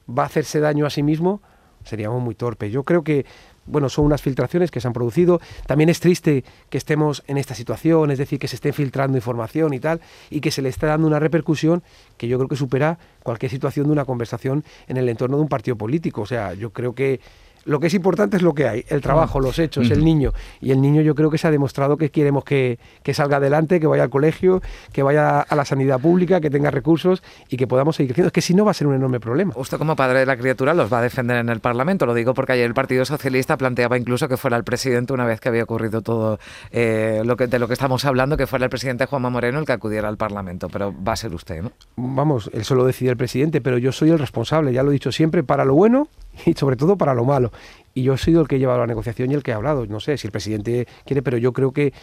va 0.08 0.24
a 0.24 0.26
hacerse 0.26 0.60
daño 0.60 0.86
a 0.86 0.90
sí 0.90 1.04
mismo, 1.04 1.42
seríamos 1.84 2.22
muy 2.22 2.36
torpe. 2.36 2.72
Yo 2.72 2.84
creo 2.84 3.04
que 3.04 3.26
bueno, 3.66 3.90
son 3.90 4.06
unas 4.06 4.22
filtraciones 4.22 4.72
que 4.72 4.80
se 4.80 4.88
han 4.88 4.94
producido. 4.94 5.42
También 5.66 5.90
es 5.90 6.00
triste 6.00 6.44
que 6.70 6.78
estemos 6.78 7.24
en 7.28 7.38
esta 7.38 7.56
situación, 7.56 8.12
es 8.12 8.18
decir, 8.18 8.40
que 8.40 8.48
se 8.48 8.56
esté 8.56 8.74
filtrando 8.74 9.18
información 9.18 9.74
y 9.74 9.80
tal, 9.80 10.02
y 10.30 10.42
que 10.42 10.52
se 10.52 10.62
le 10.62 10.70
esté 10.70 10.86
dando 10.86 11.08
una 11.08 11.20
repercusión 11.20 11.84
que 12.18 12.28
yo 12.28 12.38
creo 12.38 12.48
que 12.48 12.56
supera 12.56 13.00
cualquier 13.24 13.52
situación 13.52 13.88
de 13.88 13.94
una 13.94 14.06
conversación 14.06 14.64
en 14.88 14.98
el 14.98 15.10
entorno 15.10 15.38
de 15.38 15.44
un 15.44 15.50
partido 15.50 15.76
político. 15.76 16.22
O 16.22 16.26
sea, 16.26 16.54
yo 16.54 16.72
creo 16.72 16.94
que 16.94 17.20
lo 17.66 17.80
que 17.80 17.88
es 17.88 17.94
importante 17.94 18.38
es 18.38 18.44
lo 18.44 18.54
que 18.54 18.68
hay, 18.68 18.86
el 18.90 19.02
trabajo, 19.02 19.40
los 19.40 19.60
hechos, 19.60 19.90
el 19.90 20.06
niño. 20.06 20.32
Y 20.62 20.72
el 20.72 20.82
niño 20.82 21.02
yo 21.02 21.16
creo 21.16 21.30
que 21.30 21.38
se 21.38 21.48
ha 21.48 21.52
demostrado 21.52 21.98
que 21.98 22.12
queremos 22.12 22.44
que, 22.44 22.80
salga 23.14 23.38
adelante, 23.38 23.80
que 23.80 23.88
vaya 23.88 24.04
al 24.04 24.10
colegio, 24.10 24.62
que 24.92 25.04
vaya 25.04 25.42
a 25.42 25.56
la 25.56 25.66
sanidad 25.66 26.00
pública, 26.00 26.40
que 26.40 26.50
tenga 26.50 26.70
recursos 26.72 27.24
y 27.50 27.58
que 27.58 27.68
podamos 27.68 27.96
seguir 27.96 28.10
creciendo. 28.10 28.28
Es 28.28 28.34
que 28.34 28.42
si 28.42 28.54
no 28.54 28.66
va 28.66 28.72
a 28.72 28.74
ser 28.74 28.88
un 28.88 28.96
enorme 28.96 29.20
problema. 29.20 29.54
Usted 29.56 29.78
como 29.78 29.96
padre 29.96 30.20
de 30.20 30.26
la 30.26 30.38
criatura 30.38 30.74
los 30.74 30.92
va 30.94 31.00
a 31.00 31.02
defender 31.02 31.38
en 31.38 31.50
el 31.50 31.60
Parlamento. 31.60 32.06
Lo 32.06 32.14
digo 32.14 32.34
porque 32.34 32.54
ayer 32.54 32.66
el 32.66 32.74
Partido 32.74 33.04
Socialista 33.04 33.58
planteaba 33.58 33.98
incluso 33.98 34.28
que 34.28 34.38
fuera 34.38 34.58
el 34.58 34.64
presidente, 34.64 35.14
una 35.14 35.26
vez 35.26 35.40
que 35.40 35.50
había 35.50 35.64
ocurrido 35.64 36.02
todo 36.02 36.40
eh, 36.72 37.24
lo 37.26 37.36
que, 37.36 37.48
de 37.48 37.58
lo 37.58 37.68
que 37.68 37.74
estamos 37.74 38.06
hablando, 38.06 38.38
que 38.38 38.48
fuera 38.48 38.66
el 38.66 38.70
presidente 38.70 39.08
Juanma 39.08 39.30
Moreno 39.30 39.60
el 39.60 39.66
que 39.66 39.74
acudiera 39.74 40.08
al 40.08 40.18
Parlamento. 40.18 40.70
Pero 40.70 40.94
va 41.04 41.14
a 41.14 41.16
ser 41.16 41.34
usted, 41.34 41.64
¿no? 41.64 41.72
Vamos, 41.96 42.50
él 42.54 42.64
solo 42.64 42.86
decide 42.86 43.10
el 43.10 43.18
presidente, 43.18 43.62
pero 43.62 43.78
yo 43.78 43.92
soy 43.92 44.12
el 44.12 44.20
responsable, 44.20 44.72
ya 44.72 44.84
lo 44.84 44.92
he 44.92 44.94
dicho 44.94 45.12
siempre, 45.12 45.44
para 45.44 45.66
lo 45.66 45.74
bueno 45.74 46.10
y 46.46 46.54
sobre 46.54 46.76
todo 46.76 46.98
para 46.98 47.14
lo 47.14 47.26
malo. 47.26 47.52
Y 47.94 48.04
yo 48.04 48.14
he 48.14 48.18
sido 48.18 48.42
el 48.42 48.48
que 48.48 48.56
he 48.56 48.60
llevado 48.60 48.80
la 48.80 48.88
negociación 48.88 49.32
y 49.32 49.36
el 49.36 49.44
que 49.44 49.54
ha 49.54 49.56
hablado. 49.56 49.86
No 49.86 50.00
sé 50.00 50.18
si 50.18 50.28
el 50.28 50.32
presidente 50.32 50.88
quiere, 51.06 51.22
pero 51.22 51.38
yo 51.38 51.54
creo 51.54 51.72
que 51.72 51.94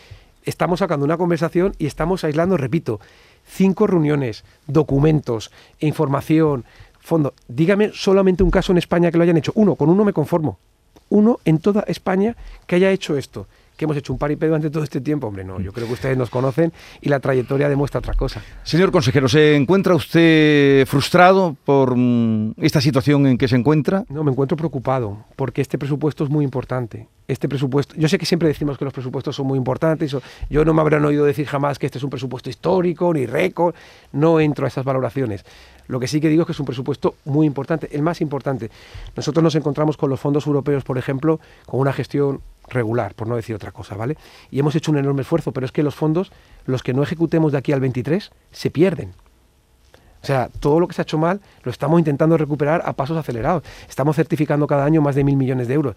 estamos 0.44 0.80
sacando 0.80 1.04
una 1.04 1.16
conversación 1.16 1.74
y 1.78 1.86
estamos 1.86 2.24
aislando, 2.24 2.56
repito, 2.56 3.00
cinco 3.46 3.86
reuniones, 3.86 4.44
documentos, 4.66 5.50
información, 5.80 6.64
fondo. 7.00 7.34
Dígame 7.48 7.90
solamente 7.92 8.42
un 8.42 8.50
caso 8.50 8.72
en 8.72 8.78
España 8.78 9.10
que 9.10 9.18
lo 9.18 9.24
hayan 9.24 9.36
hecho. 9.36 9.52
Uno, 9.54 9.74
con 9.74 9.90
uno 9.90 10.04
me 10.04 10.12
conformo. 10.12 10.58
Uno 11.10 11.40
en 11.44 11.58
toda 11.58 11.82
España 11.86 12.36
que 12.66 12.76
haya 12.76 12.90
hecho 12.90 13.16
esto 13.16 13.46
que 13.82 13.86
hemos 13.86 13.96
hecho 13.96 14.12
un 14.12 14.18
paripé 14.20 14.46
durante 14.46 14.70
todo 14.70 14.84
este 14.84 15.00
tiempo. 15.00 15.26
Hombre, 15.26 15.42
no, 15.42 15.60
yo 15.60 15.72
creo 15.72 15.88
que 15.88 15.94
ustedes 15.94 16.16
nos 16.16 16.30
conocen 16.30 16.72
y 17.00 17.08
la 17.08 17.18
trayectoria 17.18 17.68
demuestra 17.68 17.98
otra 17.98 18.14
cosa. 18.14 18.40
Señor 18.62 18.92
consejero, 18.92 19.28
¿se 19.28 19.56
encuentra 19.56 19.96
usted 19.96 20.86
frustrado 20.86 21.56
por 21.64 21.96
mm, 21.96 22.54
esta 22.58 22.80
situación 22.80 23.26
en 23.26 23.36
que 23.36 23.48
se 23.48 23.56
encuentra? 23.56 24.04
No, 24.08 24.22
me 24.22 24.30
encuentro 24.30 24.56
preocupado 24.56 25.24
porque 25.34 25.62
este 25.62 25.78
presupuesto 25.78 26.22
es 26.22 26.30
muy 26.30 26.44
importante. 26.44 27.08
Este 27.32 27.48
presupuesto, 27.48 27.94
yo 27.96 28.08
sé 28.08 28.18
que 28.18 28.26
siempre 28.26 28.46
decimos 28.46 28.76
que 28.76 28.84
los 28.84 28.92
presupuestos 28.92 29.34
son 29.34 29.46
muy 29.46 29.56
importantes, 29.56 30.14
yo 30.50 30.64
no 30.66 30.74
me 30.74 30.82
habrán 30.82 31.02
oído 31.02 31.24
decir 31.24 31.46
jamás 31.46 31.78
que 31.78 31.86
este 31.86 31.96
es 31.96 32.04
un 32.04 32.10
presupuesto 32.10 32.50
histórico 32.50 33.14
ni 33.14 33.24
récord, 33.24 33.74
no 34.12 34.38
entro 34.38 34.66
a 34.66 34.68
esas 34.68 34.84
valoraciones. 34.84 35.42
Lo 35.88 35.98
que 35.98 36.08
sí 36.08 36.20
que 36.20 36.28
digo 36.28 36.42
es 36.42 36.46
que 36.46 36.52
es 36.52 36.60
un 36.60 36.66
presupuesto 36.66 37.14
muy 37.24 37.46
importante, 37.46 37.88
el 37.92 38.02
más 38.02 38.20
importante. 38.20 38.70
Nosotros 39.16 39.42
nos 39.42 39.54
encontramos 39.54 39.96
con 39.96 40.10
los 40.10 40.20
fondos 40.20 40.46
europeos, 40.46 40.84
por 40.84 40.98
ejemplo, 40.98 41.40
con 41.64 41.80
una 41.80 41.94
gestión 41.94 42.42
regular, 42.68 43.14
por 43.14 43.26
no 43.26 43.36
decir 43.36 43.56
otra 43.56 43.72
cosa, 43.72 43.96
¿vale? 43.96 44.18
Y 44.50 44.58
hemos 44.58 44.74
hecho 44.74 44.92
un 44.92 44.98
enorme 44.98 45.22
esfuerzo, 45.22 45.52
pero 45.52 45.64
es 45.64 45.72
que 45.72 45.82
los 45.82 45.94
fondos, 45.94 46.32
los 46.66 46.82
que 46.82 46.92
no 46.92 47.02
ejecutemos 47.02 47.52
de 47.52 47.58
aquí 47.58 47.72
al 47.72 47.80
23, 47.80 48.30
se 48.50 48.70
pierden. 48.70 49.14
O 50.22 50.26
sea, 50.26 50.50
todo 50.60 50.78
lo 50.78 50.86
que 50.86 50.94
se 50.94 51.00
ha 51.00 51.04
hecho 51.04 51.18
mal 51.18 51.40
lo 51.64 51.70
estamos 51.70 51.98
intentando 51.98 52.36
recuperar 52.36 52.82
a 52.84 52.92
pasos 52.92 53.16
acelerados. 53.16 53.64
Estamos 53.88 54.14
certificando 54.14 54.66
cada 54.68 54.84
año 54.84 55.00
más 55.00 55.16
de 55.16 55.24
mil 55.24 55.36
millones 55.36 55.66
de 55.66 55.74
euros. 55.74 55.96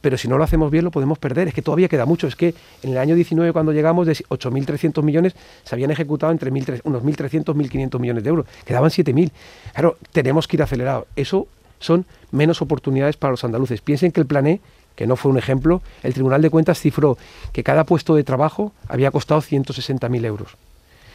Pero 0.00 0.16
si 0.16 0.28
no 0.28 0.38
lo 0.38 0.44
hacemos 0.44 0.70
bien, 0.70 0.84
lo 0.84 0.90
podemos 0.90 1.18
perder. 1.18 1.48
Es 1.48 1.54
que 1.54 1.62
todavía 1.62 1.88
queda 1.88 2.06
mucho. 2.06 2.26
Es 2.26 2.36
que 2.36 2.54
en 2.82 2.92
el 2.92 2.98
año 2.98 3.14
19, 3.14 3.52
cuando 3.52 3.72
llegamos, 3.72 4.06
de 4.06 4.12
8.300 4.12 5.02
millones, 5.02 5.34
se 5.64 5.74
habían 5.74 5.90
ejecutado 5.90 6.32
entre 6.32 6.50
unos 6.50 7.02
1.300, 7.02 7.54
1.500 7.54 7.98
millones 7.98 8.24
de 8.24 8.30
euros. 8.30 8.46
Quedaban 8.64 8.90
7.000. 8.90 9.30
Claro, 9.72 9.98
tenemos 10.12 10.48
que 10.48 10.56
ir 10.56 10.62
acelerados. 10.62 11.06
Eso 11.16 11.48
son 11.78 12.06
menos 12.30 12.62
oportunidades 12.62 13.16
para 13.16 13.32
los 13.32 13.44
andaluces. 13.44 13.80
Piensen 13.80 14.12
que 14.12 14.20
el 14.20 14.26
plan 14.26 14.46
E 14.46 14.60
que 14.96 15.06
no 15.06 15.16
fue 15.16 15.30
un 15.30 15.38
ejemplo, 15.38 15.80
el 16.02 16.12
Tribunal 16.12 16.42
de 16.42 16.50
Cuentas 16.50 16.78
cifró 16.78 17.16
que 17.52 17.64
cada 17.64 17.84
puesto 17.84 18.14
de 18.14 18.22
trabajo 18.22 18.72
había 18.86 19.10
costado 19.10 19.40
160.000 19.40 20.24
euros. 20.26 20.56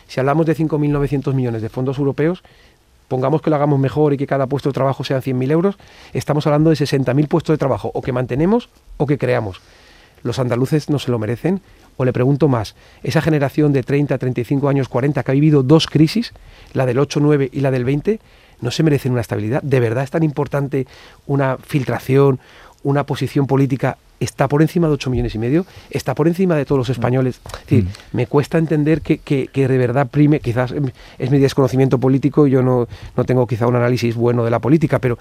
Si 0.08 0.20
hablamos 0.20 0.48
de 0.48 0.56
5.900 0.56 1.34
millones 1.34 1.62
de 1.62 1.70
fondos 1.70 2.00
europeos, 2.00 2.44
pongamos 3.08 3.42
que 3.42 3.50
lo 3.50 3.56
hagamos 3.56 3.80
mejor 3.80 4.14
y 4.14 4.18
que 4.18 4.28
cada 4.28 4.48
puesto 4.48 4.70
de 4.70 4.74
trabajo 4.74 5.04
sean 5.04 5.22
100.000 5.22 5.52
euros, 5.52 5.78
estamos 6.14 6.46
hablando 6.48 6.70
de 6.70 6.76
60.000 6.76 7.28
puestos 7.28 7.54
de 7.54 7.58
trabajo, 7.58 7.92
o 7.94 8.02
que 8.02 8.12
mantenemos 8.12 8.70
o 8.98 9.06
que 9.06 9.18
creamos. 9.18 9.62
¿Los 10.24 10.40
andaluces 10.40 10.90
no 10.90 10.98
se 10.98 11.12
lo 11.12 11.20
merecen? 11.20 11.62
O 11.98 12.06
le 12.06 12.12
pregunto 12.12 12.48
más, 12.48 12.76
esa 13.04 13.22
generación 13.22 13.74
de 13.74 13.84
30, 13.84 14.18
35 14.18 14.68
años, 14.70 14.90
40, 14.90 15.22
que 15.22 15.32
ha 15.32 15.34
vivido 15.34 15.64
dos 15.64 15.88
crisis, 15.88 16.34
la 16.74 16.86
del 16.86 17.00
8, 17.00 17.20
9 17.22 17.50
y 17.54 17.60
la 17.62 17.72
del 17.72 17.86
20, 17.86 18.20
¿no 18.60 18.72
se 18.72 18.84
merecen 18.84 19.12
una 19.12 19.22
estabilidad? 19.22 19.62
¿De 19.62 19.80
verdad 19.80 20.04
es 20.04 20.12
tan 20.12 20.24
importante 20.24 20.88
una 21.28 21.58
filtración, 21.58 22.40
una 22.86 23.04
posición 23.04 23.48
política 23.48 23.98
está 24.20 24.48
por 24.48 24.62
encima 24.62 24.88
de 24.88 24.94
8 24.94 25.10
millones 25.10 25.36
y 25.36 25.40
medio, 25.40 25.66
está 25.90 26.16
por 26.16 26.28
encima 26.28 26.56
de 26.56 26.66
todos 26.66 26.78
los 26.78 26.90
españoles. 26.90 27.42
Es 27.46 27.60
decir, 27.62 27.84
mm. 27.84 28.16
me 28.16 28.28
cuesta 28.28 28.58
entender 28.58 29.02
que, 29.02 29.18
que, 29.18 29.48
que, 29.48 29.68
de 29.68 29.78
verdad 29.78 30.08
prime, 30.08 30.40
quizás 30.40 30.74
es 31.18 31.32
mi 31.32 31.40
desconocimiento 31.40 32.00
político, 32.00 32.48
yo 32.48 32.62
no, 32.62 32.88
no 33.18 33.24
tengo 33.26 33.48
quizá 33.48 33.68
un 33.68 33.76
análisis 33.76 34.16
bueno 34.16 34.46
de 34.46 34.52
la 34.52 34.60
política, 34.60 35.00
pero 35.00 35.18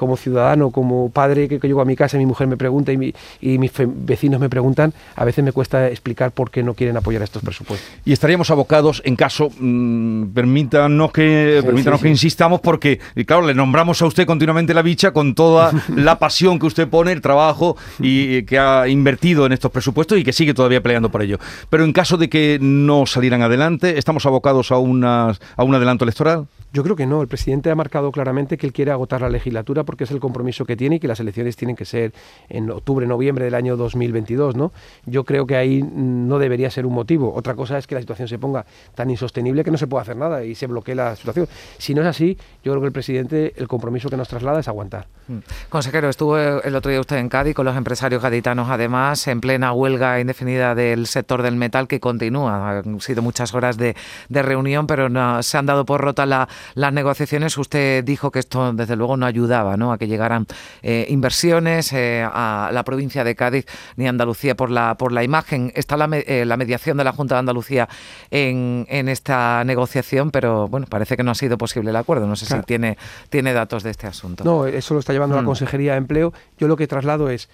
como 0.00 0.16
ciudadano, 0.16 0.70
como 0.70 1.10
padre 1.10 1.46
que, 1.46 1.58
llego 1.58 1.82
a 1.82 1.84
mi 1.84 1.94
casa 1.94 2.16
y 2.16 2.20
mi 2.20 2.24
mujer 2.24 2.46
me 2.46 2.56
pregunta 2.56 2.90
y, 2.90 3.14
y 3.42 3.58
mis 3.58 3.70
vecinos 3.76 4.40
me 4.40 4.48
preguntan, 4.48 4.94
a 5.14 5.26
veces 5.26 5.44
me 5.44 5.52
cuesta 5.52 5.88
explicar 5.88 6.30
por 6.30 6.50
qué 6.50 6.62
no 6.62 6.72
quieren 6.72 6.96
apoyar 6.96 7.20
estos 7.20 7.42
presupuestos. 7.42 7.86
Y 8.06 8.14
estaríamos 8.14 8.50
abocados, 8.50 9.02
en 9.04 9.14
caso, 9.14 9.50
mmm, 9.58 10.28
permítanos, 10.32 11.12
que, 11.12 11.60
permítanos 11.62 12.00
que 12.00 12.08
insistamos, 12.08 12.62
porque, 12.62 12.98
claro, 13.26 13.46
le 13.46 13.52
nombramos 13.52 14.00
a 14.00 14.06
usted 14.06 14.26
continuamente 14.26 14.72
la 14.72 14.80
bicha 14.80 15.12
con 15.12 15.34
toda 15.34 15.70
la 15.94 16.18
pasión 16.18 16.58
que 16.58 16.64
usted 16.64 16.88
pone, 16.88 17.12
el 17.12 17.20
trabajo 17.20 17.76
y 17.98 18.44
que 18.44 18.58
ha 18.58 18.88
invertido 18.88 19.44
en 19.44 19.52
estos 19.52 19.70
presupuestos 19.70 20.16
y 20.16 20.24
que 20.24 20.32
sigue 20.32 20.54
todavía 20.54 20.82
peleando 20.82 21.10
por 21.10 21.20
ello. 21.20 21.38
Pero 21.68 21.84
en 21.84 21.92
caso 21.92 22.16
de 22.16 22.30
que 22.30 22.56
no 22.58 23.04
salieran 23.04 23.42
adelante, 23.42 23.98
¿estamos 23.98 24.24
abocados 24.24 24.72
a, 24.72 24.78
unas, 24.78 25.42
a 25.58 25.62
un 25.62 25.74
adelanto 25.74 26.06
electoral? 26.06 26.46
Yo 26.72 26.82
creo 26.82 26.96
que 26.96 27.06
no. 27.06 27.22
El 27.22 27.28
presidente 27.28 27.70
ha 27.70 27.74
marcado 27.74 28.12
claramente 28.12 28.56
que 28.56 28.66
él 28.66 28.72
quiere 28.72 28.90
agotar 28.92 29.20
la 29.20 29.28
legislatura 29.28 29.84
porque 29.84 30.04
es 30.04 30.10
el 30.10 30.20
compromiso 30.20 30.64
que 30.64 30.76
tiene 30.76 30.96
y 30.96 31.00
que 31.00 31.08
las 31.08 31.20
elecciones 31.20 31.56
tienen 31.56 31.76
que 31.76 31.84
ser 31.84 32.12
en 32.48 32.70
octubre, 32.70 33.06
noviembre 33.06 33.44
del 33.44 33.54
año 33.54 33.76
2022, 33.76 34.56
¿no? 34.56 34.72
Yo 35.06 35.24
creo 35.24 35.46
que 35.46 35.56
ahí 35.56 35.82
no 35.82 36.38
debería 36.38 36.70
ser 36.70 36.86
un 36.86 36.94
motivo. 36.94 37.34
Otra 37.34 37.54
cosa 37.54 37.78
es 37.78 37.86
que 37.86 37.94
la 37.94 38.00
situación 38.00 38.28
se 38.28 38.38
ponga 38.38 38.64
tan 38.94 39.10
insostenible 39.10 39.64
que 39.64 39.70
no 39.70 39.78
se 39.78 39.86
puede 39.86 40.02
hacer 40.02 40.16
nada 40.16 40.44
y 40.44 40.54
se 40.54 40.66
bloquee 40.66 40.94
la 40.94 41.16
situación. 41.16 41.48
Si 41.78 41.94
no 41.94 42.02
es 42.02 42.08
así, 42.08 42.36
yo 42.62 42.72
creo 42.72 42.80
que 42.80 42.86
el 42.86 42.92
presidente 42.92 43.52
el 43.56 43.68
compromiso 43.68 44.08
que 44.08 44.16
nos 44.16 44.28
traslada 44.28 44.60
es 44.60 44.68
aguantar. 44.68 45.06
Mm. 45.28 45.38
Consejero, 45.68 46.08
estuvo 46.08 46.38
el 46.38 46.74
otro 46.74 46.90
día 46.90 47.00
usted 47.00 47.16
en 47.16 47.28
Cádiz 47.28 47.54
con 47.54 47.64
los 47.64 47.76
empresarios 47.76 48.22
gaditanos, 48.22 48.68
además, 48.70 49.26
en 49.26 49.40
plena 49.40 49.72
huelga 49.72 50.20
indefinida 50.20 50.74
del 50.74 51.06
sector 51.06 51.42
del 51.42 51.56
metal 51.56 51.88
que 51.88 52.00
continúa. 52.00 52.78
Han 52.78 53.00
sido 53.00 53.22
muchas 53.22 53.54
horas 53.54 53.76
de, 53.76 53.94
reunión, 54.28 54.86
pero 54.86 55.08
no, 55.08 55.42
se 55.42 55.58
han 55.58 55.66
dado 55.66 55.84
por 55.84 56.00
rota 56.00 56.26
la 56.26 56.48
las 56.74 56.92
negociaciones, 56.92 57.56
usted 57.58 58.04
dijo 58.04 58.30
que 58.30 58.38
esto 58.38 58.72
desde 58.72 58.96
luego 58.96 59.16
no 59.16 59.26
ayudaba 59.26 59.76
¿no? 59.76 59.92
a 59.92 59.98
que 59.98 60.06
llegaran 60.06 60.46
eh, 60.82 61.06
inversiones 61.08 61.92
eh, 61.92 62.24
a 62.24 62.70
la 62.72 62.84
provincia 62.84 63.24
de 63.24 63.34
Cádiz 63.34 63.66
ni 63.96 64.06
a 64.06 64.10
Andalucía 64.10 64.54
por 64.54 64.70
la, 64.70 64.96
por 64.96 65.12
la 65.12 65.24
imagen. 65.24 65.72
Está 65.74 65.96
la, 65.96 66.08
la 66.08 66.56
mediación 66.56 66.96
de 66.96 67.04
la 67.04 67.12
Junta 67.12 67.34
de 67.36 67.40
Andalucía 67.40 67.88
en, 68.30 68.86
en, 68.88 69.08
esta 69.08 69.64
negociación, 69.64 70.30
pero 70.30 70.68
bueno, 70.68 70.86
parece 70.88 71.16
que 71.16 71.22
no 71.22 71.30
ha 71.30 71.34
sido 71.34 71.58
posible 71.58 71.90
el 71.90 71.96
acuerdo. 71.96 72.26
No 72.26 72.36
sé 72.36 72.46
si 72.46 72.60
tiene, 72.62 72.96
tiene 73.28 73.52
datos 73.52 73.82
de 73.82 73.90
este 73.90 74.06
asunto. 74.06 74.44
No, 74.44 74.66
eso 74.66 74.94
lo 74.94 75.00
está 75.00 75.12
llevando 75.12 75.36
la 75.36 75.42
mm. 75.42 75.46
Consejería 75.46 75.92
de 75.92 75.98
Empleo. 75.98 76.32
Yo 76.58 76.68
lo 76.68 76.76
que 76.76 76.86
traslado 76.86 77.30
es 77.30 77.48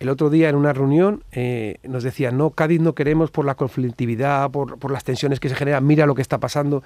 el 0.00 0.08
otro 0.08 0.30
día 0.30 0.48
en 0.48 0.56
una 0.56 0.72
reunión 0.72 1.24
eh, 1.30 1.76
nos 1.82 2.02
decía, 2.02 2.30
no, 2.30 2.50
Cádiz 2.50 2.80
no 2.80 2.94
queremos 2.94 3.30
por 3.30 3.44
la 3.44 3.54
conflictividad, 3.54 4.50
por, 4.50 4.78
por, 4.78 4.90
las 4.90 5.04
tensiones 5.04 5.40
que 5.40 5.50
se 5.50 5.54
generan, 5.54 5.86
mira 5.86 6.06
lo 6.06 6.14
que 6.14 6.22
está 6.22 6.38
pasando. 6.38 6.82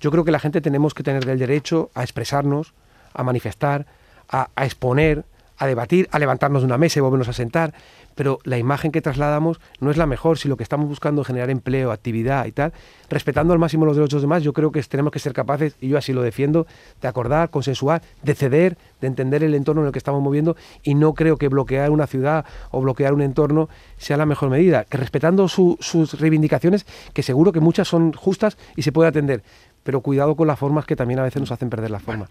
Yo 0.00 0.10
creo 0.10 0.24
que 0.24 0.30
la 0.30 0.38
gente 0.38 0.60
tenemos 0.60 0.94
que 0.94 1.02
tener 1.02 1.28
el 1.28 1.38
derecho 1.38 1.90
a 1.94 2.02
expresarnos, 2.02 2.74
a 3.14 3.22
manifestar, 3.22 3.86
a, 4.28 4.48
exponer, 4.64 5.24
a 5.58 5.66
debatir, 5.66 6.08
a 6.10 6.18
levantarnos 6.18 6.62
de 6.62 6.66
una 6.66 6.78
mesa 6.78 6.98
y 6.98 7.02
volvernos 7.02 7.28
a 7.28 7.32
sentar, 7.32 7.72
pero 8.14 8.38
la 8.44 8.58
imagen 8.58 8.92
que 8.92 9.02
trasladamos 9.02 9.60
no 9.78 9.90
es 9.90 9.96
la 9.96 10.06
mejor. 10.06 10.38
Si 10.38 10.48
lo 10.48 10.56
que 10.56 10.62
estamos 10.62 10.88
buscando 10.88 11.20
es 11.20 11.26
generar 11.26 11.50
empleo, 11.50 11.92
actividad 11.92 12.46
y 12.46 12.52
tal, 12.52 12.72
respetando 13.10 13.52
al 13.52 13.58
máximo 13.58 13.84
los 13.84 13.94
derechos 13.94 14.10
de 14.10 14.16
los 14.16 14.22
demás, 14.22 14.42
yo 14.42 14.52
creo 14.52 14.72
que 14.72 14.82
tenemos 14.82 15.12
que 15.12 15.18
ser 15.18 15.32
capaces, 15.32 15.76
y 15.80 15.88
yo 15.88 15.98
así 15.98 16.12
lo 16.12 16.22
defiendo, 16.22 16.66
de 17.00 17.08
acordar, 17.08 17.50
consensuar, 17.50 18.02
de 18.22 18.34
ceder, 18.34 18.78
de 19.00 19.06
entender 19.06 19.44
el 19.44 19.54
entorno 19.54 19.82
en 19.82 19.88
el 19.88 19.92
que 19.92 19.98
estamos 19.98 20.22
moviendo, 20.22 20.56
y 20.82 20.94
no 20.94 21.12
creo 21.12 21.36
que 21.36 21.48
bloquear 21.48 21.90
una 21.90 22.06
ciudad 22.06 22.46
o 22.70 22.80
bloquear 22.80 23.12
un 23.12 23.20
entorno 23.20 23.68
sea 23.98 24.16
la 24.16 24.26
mejor 24.26 24.48
medida. 24.48 24.84
Que 24.84 24.96
respetando 24.96 25.46
sus 25.48 26.18
reivindicaciones, 26.18 26.86
que 27.12 27.22
seguro 27.22 27.52
que 27.52 27.60
muchas 27.60 27.86
son 27.86 28.12
justas 28.14 28.56
y 28.76 28.82
se 28.82 28.92
puede 28.92 29.10
atender, 29.10 29.42
pero 29.86 30.00
cuidado 30.00 30.36
con 30.36 30.48
las 30.48 30.58
formas 30.58 30.84
que 30.84 30.96
también 30.96 31.20
a 31.20 31.22
veces 31.22 31.40
nos 31.40 31.52
hacen 31.52 31.70
perder 31.70 31.90
la 31.90 32.00
forma. 32.00 32.28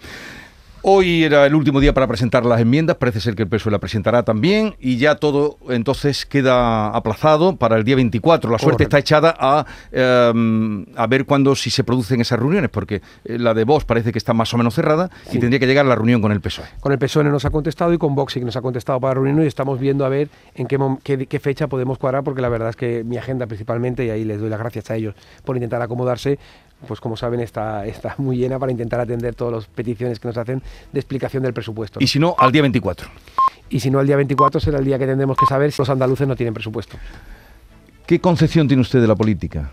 Hoy 0.88 1.24
era 1.24 1.48
el 1.48 1.56
último 1.56 1.80
día 1.80 1.96
para 1.96 2.06
presentar 2.06 2.46
las 2.46 2.62
enmiendas, 2.62 2.98
parece 2.98 3.20
ser 3.20 3.34
que 3.34 3.42
el 3.42 3.50
PSOE 3.50 3.72
la 3.72 3.80
presentará 3.80 4.22
también 4.22 4.76
y 4.80 4.98
ya 4.98 5.16
todo 5.16 5.58
entonces 5.70 6.28
queda 6.28 6.90
aplazado 6.90 7.56
para 7.56 7.78
el 7.78 7.84
día 7.84 7.96
24. 7.96 8.52
La 8.52 8.60
suerte 8.60 8.84
está 8.84 9.00
echada 9.00 9.36
a, 9.36 9.66
em, 9.92 10.86
a 10.96 11.08
ver 11.08 11.26
cuándo 11.26 11.56
si 11.56 11.72
se 11.72 11.84
producen 11.84 12.22
esas 12.22 12.38
reuniones, 12.38 12.70
porque 12.70 13.02
eh, 13.24 13.40
la 13.40 13.56
de 13.56 13.64
Vox 13.64 13.84
parece 13.84 14.12
que 14.12 14.20
está 14.20 14.36
más 14.36 14.54
o 14.54 14.58
menos 14.58 14.76
cerrada 14.76 15.10
y 15.32 15.40
tendría 15.40 15.60
que 15.60 15.66
llegar 15.66 15.88
la 15.88 15.96
reunión 15.96 16.22
con 16.22 16.32
el 16.32 16.40
PSOE. 16.40 16.66
Con 16.82 16.92
el 16.92 17.00
PSOE 17.00 17.24
nos 17.24 17.46
ha 17.46 17.50
contestado 17.50 17.92
y 17.92 17.98
con 17.98 18.14
Vox 18.14 18.34
sí 18.34 18.40
que 18.40 18.46
nos 18.46 18.56
ha 18.56 18.62
contestado 18.62 19.00
para 19.00 19.16
reunirnos 19.16 19.46
y 19.46 19.48
estamos 19.48 19.80
viendo 19.80 20.06
a 20.06 20.10
ver 20.10 20.30
en 20.54 20.68
qué, 20.68 21.26
qué 21.26 21.40
fecha 21.40 21.66
podemos 21.66 21.98
cuadrar, 21.98 22.24
porque 22.24 22.44
la 22.44 22.50
verdad 22.50 22.70
es 22.70 22.76
que 22.76 23.04
mi 23.04 23.18
agenda 23.18 23.48
principalmente, 23.48 24.06
y 24.06 24.12
ahí 24.12 24.24
les 24.24 24.40
doy 24.40 24.52
las 24.52 24.60
gracias 24.60 24.92
a 24.92 24.96
ellos 24.96 25.16
por 25.44 25.56
intentar 25.56 25.82
acomodarse, 25.82 26.38
pues 26.88 27.00
como 27.00 27.18
saben 27.18 27.40
está, 27.40 27.86
está 27.86 28.16
muy 28.20 28.38
llena 28.38 28.60
para 28.60 28.72
intentar 28.72 29.00
atender 29.00 29.36
todas 29.36 29.54
las 29.54 29.66
peticiones 29.68 30.20
que 30.20 30.28
nos 30.28 30.38
hacen 30.38 30.62
de 30.92 31.00
explicación 31.00 31.44
del 31.44 31.54
presupuesto. 31.54 32.00
Y 32.02 32.08
si 32.08 32.20
no, 32.20 32.36
al 32.38 32.52
día 32.52 32.62
24. 32.62 33.10
Y 33.70 33.80
si 33.80 33.90
no, 33.90 34.00
al 34.00 34.08
día 34.08 34.16
24 34.16 34.60
será 34.60 34.80
el 34.80 34.86
día 34.86 35.00
que 35.00 35.06
tendremos 35.06 35.38
que 35.38 35.46
saber 35.46 35.72
si 35.72 35.82
los 35.82 35.90
andaluces 35.90 36.28
no 36.28 36.36
tienen 36.36 36.54
presupuesto. 36.54 36.98
¿Qué 38.06 38.22
concepción 38.22 38.68
tiene 38.68 38.82
usted 38.82 39.02
de 39.02 39.08
la 39.08 39.16
política? 39.16 39.72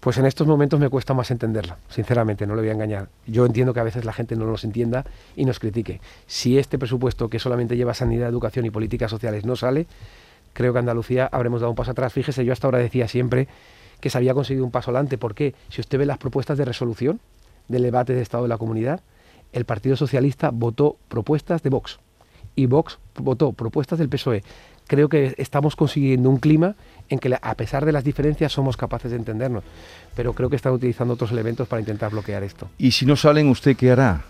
Pues 0.00 0.18
en 0.18 0.26
estos 0.26 0.48
momentos 0.48 0.80
me 0.80 0.88
cuesta 0.88 1.14
más 1.14 1.30
entenderla, 1.30 1.78
sinceramente, 1.88 2.44
no 2.44 2.56
le 2.56 2.62
voy 2.62 2.70
a 2.70 2.72
engañar. 2.72 3.08
Yo 3.24 3.46
entiendo 3.46 3.72
que 3.72 3.78
a 3.78 3.84
veces 3.84 4.04
la 4.04 4.12
gente 4.12 4.34
no 4.34 4.46
nos 4.46 4.64
entienda 4.64 5.04
y 5.36 5.44
nos 5.44 5.60
critique. 5.60 6.00
Si 6.26 6.58
este 6.58 6.76
presupuesto 6.76 7.28
que 7.28 7.38
solamente 7.38 7.76
lleva 7.76 7.94
sanidad, 7.94 8.28
educación 8.28 8.66
y 8.66 8.70
políticas 8.70 9.12
sociales 9.12 9.44
no 9.44 9.54
sale, 9.54 9.86
creo 10.54 10.72
que 10.72 10.80
Andalucía 10.80 11.28
habremos 11.30 11.60
dado 11.60 11.70
un 11.70 11.76
paso 11.76 11.92
atrás. 11.92 12.12
Fíjese, 12.12 12.44
yo 12.44 12.52
hasta 12.52 12.66
ahora 12.66 12.78
decía 12.78 13.06
siempre 13.06 13.46
que 14.02 14.10
se 14.10 14.18
había 14.18 14.34
conseguido 14.34 14.64
un 14.66 14.72
paso 14.72 14.90
adelante. 14.90 15.16
¿Por 15.16 15.34
qué? 15.34 15.54
Si 15.70 15.80
usted 15.80 15.96
ve 15.96 16.04
las 16.04 16.18
propuestas 16.18 16.58
de 16.58 16.64
resolución 16.64 17.20
del 17.68 17.84
debate 17.84 18.12
de 18.12 18.20
Estado 18.20 18.42
de 18.42 18.48
la 18.48 18.58
Comunidad, 18.58 19.00
el 19.52 19.64
Partido 19.64 19.96
Socialista 19.96 20.50
votó 20.52 20.96
propuestas 21.08 21.62
de 21.62 21.70
Vox 21.70 22.00
y 22.56 22.66
Vox 22.66 22.98
votó 23.14 23.52
propuestas 23.52 24.00
del 24.00 24.08
PSOE. 24.08 24.42
Creo 24.88 25.08
que 25.08 25.34
estamos 25.38 25.76
consiguiendo 25.76 26.28
un 26.28 26.38
clima 26.38 26.74
en 27.08 27.20
que 27.20 27.32
a 27.40 27.54
pesar 27.54 27.86
de 27.86 27.92
las 27.92 28.02
diferencias 28.02 28.52
somos 28.52 28.76
capaces 28.76 29.12
de 29.12 29.18
entendernos, 29.18 29.62
pero 30.16 30.32
creo 30.32 30.50
que 30.50 30.56
están 30.56 30.72
utilizando 30.72 31.14
otros 31.14 31.30
elementos 31.30 31.68
para 31.68 31.78
intentar 31.78 32.10
bloquear 32.10 32.42
esto. 32.42 32.68
¿Y 32.78 32.90
si 32.90 33.06
no 33.06 33.14
salen, 33.14 33.48
usted 33.48 33.76
qué 33.76 33.92
hará? 33.92 34.24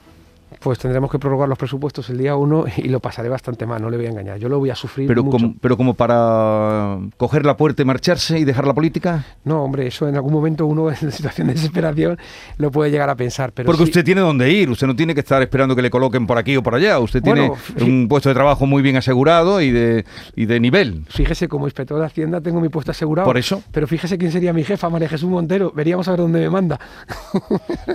Pues 0.61 0.79
tendremos 0.79 1.11
que 1.11 1.19
prorrogar 1.19 1.49
los 1.49 1.59
presupuestos 1.59 2.09
el 2.11 2.19
día 2.19 2.37
1 2.37 2.65
y 2.79 2.89
lo 2.89 3.01
pasaré 3.01 3.29
bastante 3.29 3.67
mal, 3.67 3.81
no 3.81 3.91
le 3.91 3.97
voy 3.97 4.07
a 4.07 4.11
engañar. 4.11 4.39
Yo 4.39 4.49
lo 4.49 4.59
voy 4.59 4.71
a 4.71 4.75
sufrir 4.75 5.09
pero 5.09 5.25
mucho. 5.25 5.39
Como, 5.39 5.55
pero 5.61 5.77
como 5.77 5.95
para 5.95 6.99
coger 7.17 7.45
la 7.45 7.57
puerta 7.57 7.83
y 7.83 7.85
marcharse 7.85 8.39
y 8.39 8.45
dejar 8.45 8.67
la 8.67 8.75
política? 8.75 9.25
No, 9.45 9.63
hombre, 9.63 9.87
eso 9.87 10.09
en 10.09 10.17
algún 10.17 10.33
momento 10.33 10.67
uno 10.67 10.91
en 11.03 11.13
situación 11.13 11.49
de 11.49 11.55
desesperación 11.55 12.19
lo 12.59 12.71
puede 12.71 12.91
llegar 12.91 13.11
a 13.11 13.17
pensar. 13.17 13.53
Pero 13.53 13.67
Porque 13.67 13.83
usted 13.83 14.05
tiene 14.05 14.21
dónde 14.21 14.51
ir, 14.51 14.71
usted 14.71 14.87
no 14.87 14.97
tiene 14.97 15.15
que 15.15 15.21
estar 15.21 15.43
esperando 15.43 15.77
que 15.77 15.83
le 15.83 15.91
coloquen 15.91 16.27
por 16.27 16.39
aquí 16.39 16.57
o 16.57 16.63
por 16.63 16.75
allá. 16.75 16.99
Usted 16.99 17.23
tiene 17.23 17.53
un 17.81 18.09
puesto 18.09 18.29
de 18.29 18.35
trabajo 18.35 18.67
muy 18.67 18.83
bien 18.83 18.97
asegurado 18.97 19.61
y 19.61 19.71
de, 19.71 20.05
y 20.37 20.47
de 20.47 20.61
nivel. 20.61 21.05
Fíjese, 21.09 21.49
como 21.49 21.67
inspector 21.67 21.99
de 21.99 22.07
Hacienda 22.07 22.41
tengo 22.41 22.61
mi 22.61 22.69
puesto 22.69 22.91
asegurado. 22.91 23.27
Por 23.27 23.39
eso. 23.39 23.63
Pero 23.73 23.87
fíjese 23.87 24.19
quién 24.19 24.33
sería 24.33 24.53
mi 24.53 24.65
jefa, 24.65 24.89
María 24.89 25.09
Jesús 25.09 25.29
Montero. 25.29 25.73
Veríamos 25.75 26.09
a 26.09 26.13
ver 26.13 26.21
dónde 26.21 26.41
me 26.41 26.51
manda. 26.51 26.79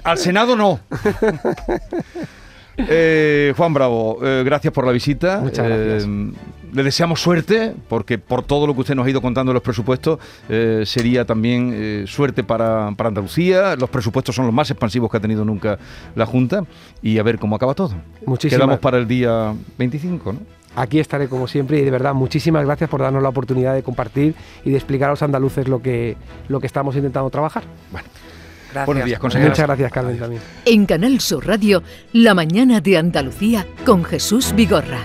Al 0.03 0.17
Senado 0.17 0.55
no. 0.55 0.79
Eh, 2.77 3.53
Juan 3.57 3.73
Bravo, 3.73 4.19
eh, 4.21 4.43
gracias 4.45 4.73
por 4.73 4.85
la 4.85 4.91
visita. 4.91 5.39
Muchas 5.41 5.67
gracias. 5.67 6.05
Eh, 6.05 6.31
le 6.73 6.83
deseamos 6.83 7.21
suerte, 7.21 7.73
porque 7.87 8.17
por 8.17 8.43
todo 8.43 8.67
lo 8.67 8.73
que 8.73 8.81
usted 8.81 8.93
nos 8.93 9.07
ha 9.07 9.09
ido 9.09 9.21
contando 9.21 9.51
de 9.51 9.55
los 9.55 9.63
presupuestos, 9.63 10.19
sería 10.83 11.25
también 11.25 12.05
suerte 12.07 12.43
para, 12.43 12.87
Andalucía. 12.87 13.75
Los 13.77 13.89
presupuestos 13.89 14.35
son 14.35 14.45
los 14.45 14.53
más 14.53 14.69
expansivos 14.69 15.09
que 15.09 15.17
ha 15.17 15.19
tenido 15.19 15.45
nunca 15.45 15.79
la 16.13 16.25
Junta. 16.25 16.65
Y 17.01 17.19
a 17.19 17.23
ver 17.23 17.39
cómo 17.39 17.55
acaba 17.55 17.73
todo. 17.73 17.93
Muchísimas 18.25 18.59
Quedamos 18.59 18.79
para 18.79 18.97
el 18.97 19.07
día 19.07 19.55
25, 19.77 20.33
¿no? 20.33 20.39
Aquí 20.75 20.99
estaré 20.99 21.27
como 21.27 21.47
siempre 21.47 21.79
y 21.79 21.83
de 21.83 21.89
verdad 21.89 22.13
muchísimas 22.13 22.63
gracias 22.63 22.87
por 22.89 23.01
darnos 23.01 23.23
la 23.23 23.29
oportunidad 23.29 23.73
de 23.73 23.81
compartir 23.81 24.35
y 24.63 24.69
de 24.69 24.75
explicar 24.75 25.07
a 25.07 25.11
los 25.13 25.23
andaluces 25.23 25.67
lo 25.67 25.81
que, 25.81 26.17
lo 26.49 26.59
que 26.59 26.67
estamos 26.67 26.95
intentando 26.95 27.29
trabajar. 27.31 27.63
Bueno. 27.91 28.07
Gracias. 28.77 28.85
Buenos 28.85 29.05
días, 29.05 29.19
consejera. 29.19 29.49
Muchas 29.49 29.67
gracias, 29.67 29.91
Carmen, 29.91 30.19
también. 30.19 30.41
En 30.65 30.85
Canal 30.85 31.19
Sur 31.19 31.47
Radio, 31.47 31.83
La 32.13 32.33
Mañana 32.33 32.81
de 32.81 32.97
Andalucía 32.97 33.65
con 33.85 34.03
Jesús 34.03 34.53
Vigorra. 34.55 34.99